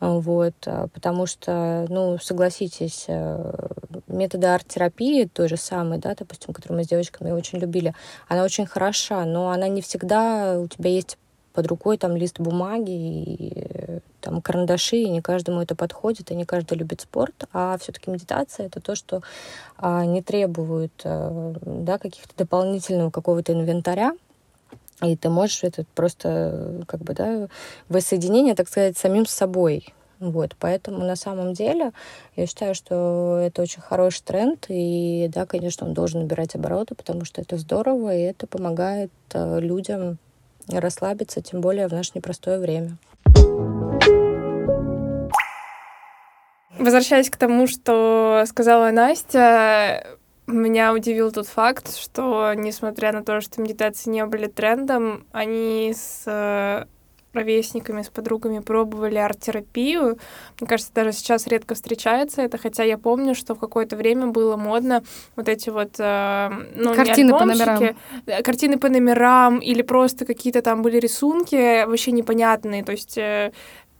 [0.01, 3.53] вот, а, потому что, ну, согласитесь, э,
[4.07, 7.95] методы арт-терапии, той же самой, да, допустим, которую мы с девочками очень любили,
[8.29, 11.17] она очень хороша, но она не всегда у тебя есть
[11.55, 16.45] под рукой там лист бумаги и там карандаши, и не каждому это подходит, и не
[16.45, 19.23] каждый любит спорт, а все-таки медитация это то, что
[19.77, 24.15] а, не требует а, да, каких-то дополнительного какого-то инвентаря,
[25.03, 27.49] и ты можешь это просто, как бы, да,
[27.89, 29.95] воссоединение, так сказать, самим собой.
[30.21, 31.93] Вот, поэтому на самом деле
[32.37, 37.25] я считаю, что это очень хороший тренд, и да, конечно, он должен набирать обороты, потому
[37.25, 40.19] что это здорово, и это помогает э, людям
[40.69, 42.97] расслабиться, тем более в наше непростое время.
[46.79, 50.07] Возвращаясь к тому, что сказала Настя,
[50.47, 56.25] меня удивил тот факт, что, несмотря на то, что медитации не были трендом, они с
[56.27, 56.85] э,
[57.35, 60.19] ровесниками, с подругами пробовали арт-терапию.
[60.61, 64.57] Мне кажется, даже сейчас редко встречается это, хотя я помню, что в какое-то время было
[64.57, 65.03] модно
[65.37, 65.97] вот эти вот...
[65.99, 67.97] Э, ну, картины по номерам.
[68.27, 72.85] Э, картины по номерам или просто какие-то там были рисунки вообще непонятные.
[72.85, 73.19] То есть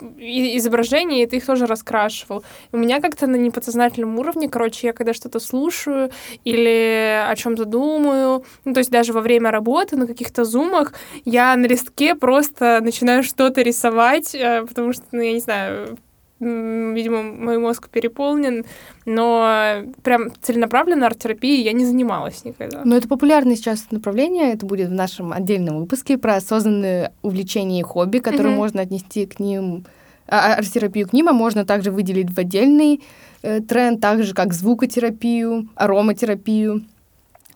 [0.01, 2.45] изображения, и ты их тоже раскрашивал.
[2.73, 6.11] У меня как-то на неподсознательном уровне, короче, я когда что-то слушаю
[6.45, 11.57] или о чем-то думаю, ну, то есть даже во время работы на каких-то зумах, я
[11.57, 15.99] на листке просто начинаю что-то рисовать, э, потому что, ну, я не знаю,
[16.45, 18.65] видимо, мой мозг переполнен,
[19.05, 22.83] но прям целенаправленно арт-терапией я не занималась никогда.
[22.85, 27.83] Но это популярное сейчас направление, это будет в нашем отдельном выпуске про осознанное увлечение и
[27.83, 28.57] хобби, которые mm-hmm.
[28.57, 29.85] можно отнести к ним,
[30.27, 33.03] а, а, арт-терапию к ним, а можно также выделить в отдельный
[33.43, 36.85] э, тренд, так же как звукотерапию, ароматерапию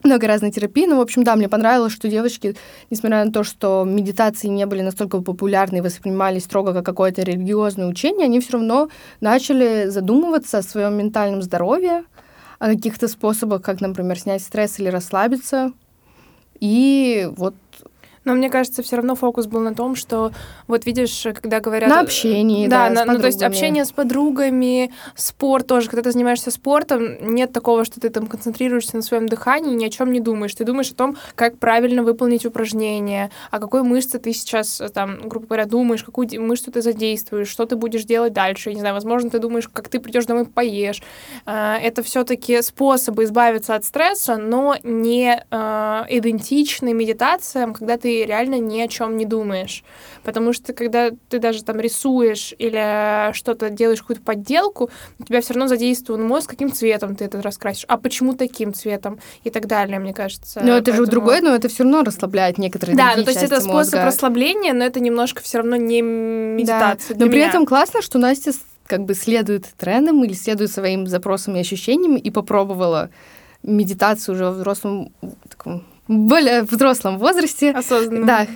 [0.05, 0.86] много разной терапии.
[0.86, 2.57] Ну, в общем, да, мне понравилось, что девочки,
[2.90, 7.86] несмотря на то, что медитации не были настолько популярны и воспринимались строго как какое-то религиозное
[7.86, 8.88] учение, они все равно
[9.20, 12.05] начали задумываться о своем ментальном здоровье,
[12.59, 15.72] о каких-то способах, как, например, снять стресс или расслабиться.
[16.61, 17.55] И вот
[18.24, 20.32] но мне кажется, все равно фокус был на том, что
[20.66, 21.88] вот видишь, когда говорят...
[21.88, 25.88] На общении, да, да на, ну то есть общение с подругами, спорт тоже.
[25.88, 29.90] Когда ты занимаешься спортом, нет такого, что ты там концентрируешься на своем дыхании, ни о
[29.90, 30.54] чем не думаешь.
[30.54, 35.46] Ты думаешь о том, как правильно выполнить упражнение, о какой мышце ты сейчас, там, грубо
[35.46, 38.70] говоря, думаешь, какую мышцу ты задействуешь, что ты будешь делать дальше.
[38.70, 41.02] Я не знаю, возможно, ты думаешь, как ты придешь домой поешь.
[41.46, 48.24] А, это все-таки способы избавиться от стресса, но не а, идентичны медитациям, когда ты ты
[48.24, 49.84] реально ни о чем не думаешь.
[50.24, 54.88] Потому что когда ты даже там рисуешь или что-то делаешь, какую-то подделку,
[55.18, 59.18] у тебя все равно задействован мозг, каким цветом ты это раскрасишь, а почему таким цветом
[59.44, 60.61] и так далее, мне кажется.
[60.61, 61.04] Но это Поэтому...
[61.04, 64.06] же другое, но это все равно расслабляет некоторые Да, ну то есть это способ мозга.
[64.06, 67.14] расслабления, но это немножко все равно не медитация.
[67.14, 67.26] Да.
[67.26, 67.50] Но при меня.
[67.50, 68.52] этом классно, что Настя
[68.86, 73.11] как бы следует трендам или следует своим запросам и ощущениям и попробовала
[73.62, 75.12] медитацию уже в взрослом
[75.50, 77.70] таком более взрослом возрасте.
[77.70, 78.26] Осознанно.
[78.26, 78.46] Да.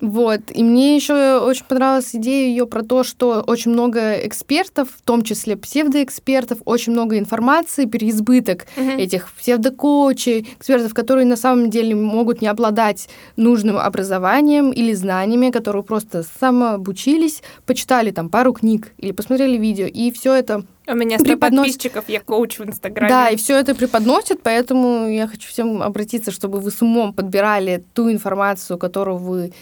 [0.00, 0.40] Вот.
[0.54, 5.22] И мне еще очень понравилась идея ее про то, что очень много экспертов, в том
[5.22, 8.90] числе псевдоэкспертов, очень много информации, переизбыток угу.
[8.90, 15.82] этих псевдокоучей, экспертов, которые на самом деле могут не обладать нужным образованием или знаниями, которые
[15.82, 21.24] просто самообучились, почитали там пару книг или посмотрели видео, и все это у меня 100
[21.24, 21.66] преподнос...
[21.66, 23.08] подписчиков, я коуч в Инстаграме.
[23.08, 27.84] Да, и все это преподносит, поэтому я хочу всем обратиться, чтобы вы с умом подбирали
[27.94, 29.52] ту информацию, которую вы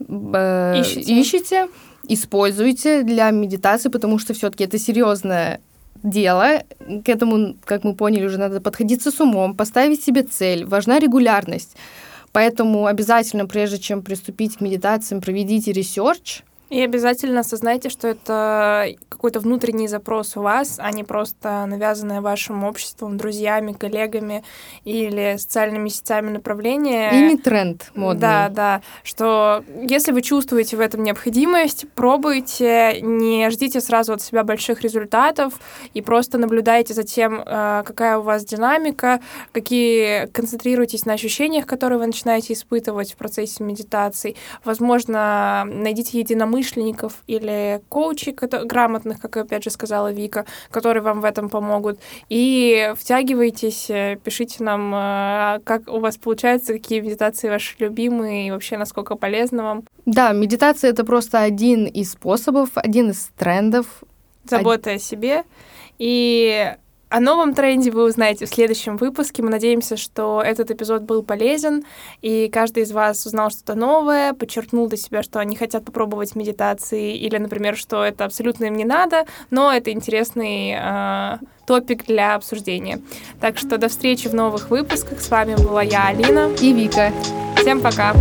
[0.00, 1.20] э, ищете.
[1.20, 1.68] ищете,
[2.08, 5.60] используйте для медитации, потому что все-таки это серьезное
[6.02, 6.62] дело.
[7.04, 10.64] К этому, как мы поняли, уже надо подходиться с умом, поставить себе цель.
[10.64, 11.76] Важна регулярность.
[12.32, 19.40] Поэтому обязательно, прежде чем приступить к медитациям, проведите research, и обязательно осознайте, что это какой-то
[19.40, 24.42] внутренний запрос у вас, а не просто навязанное вашим обществом, друзьями, коллегами
[24.84, 27.10] или социальными сетями направление.
[27.12, 28.20] И не тренд модный.
[28.20, 28.82] Да, да.
[29.04, 35.54] Что если вы чувствуете в этом необходимость, пробуйте, не ждите сразу от себя больших результатов
[35.94, 39.20] и просто наблюдайте за тем, э, какая у вас динамика,
[39.52, 44.34] какие концентрируйтесь на ощущениях, которые вы начинаете испытывать в процессе медитации.
[44.64, 51.24] Возможно, найдите единомышленников, единомышленников или коучей грамотных, как опять же сказала Вика, которые вам в
[51.24, 51.98] этом помогут.
[52.28, 58.50] И втягивайтесь, э, пишите нам, э, как у вас получается, какие медитации ваши любимые и
[58.50, 59.84] вообще насколько полезно вам.
[60.06, 63.86] Да, медитация это просто один из способов, один из трендов.
[64.44, 65.44] Забота о себе.
[65.98, 66.74] И
[67.08, 69.42] о новом тренде вы узнаете в следующем выпуске.
[69.42, 71.84] Мы надеемся, что этот эпизод был полезен,
[72.20, 77.16] и каждый из вас узнал что-то новое, подчеркнул для себя, что они хотят попробовать медитации,
[77.16, 83.00] или, например, что это абсолютно им не надо, но это интересный э, топик для обсуждения.
[83.40, 85.20] Так что до встречи в новых выпусках.
[85.20, 86.50] С вами была я, Алина.
[86.60, 87.12] И Вика.
[87.56, 88.14] Всем пока.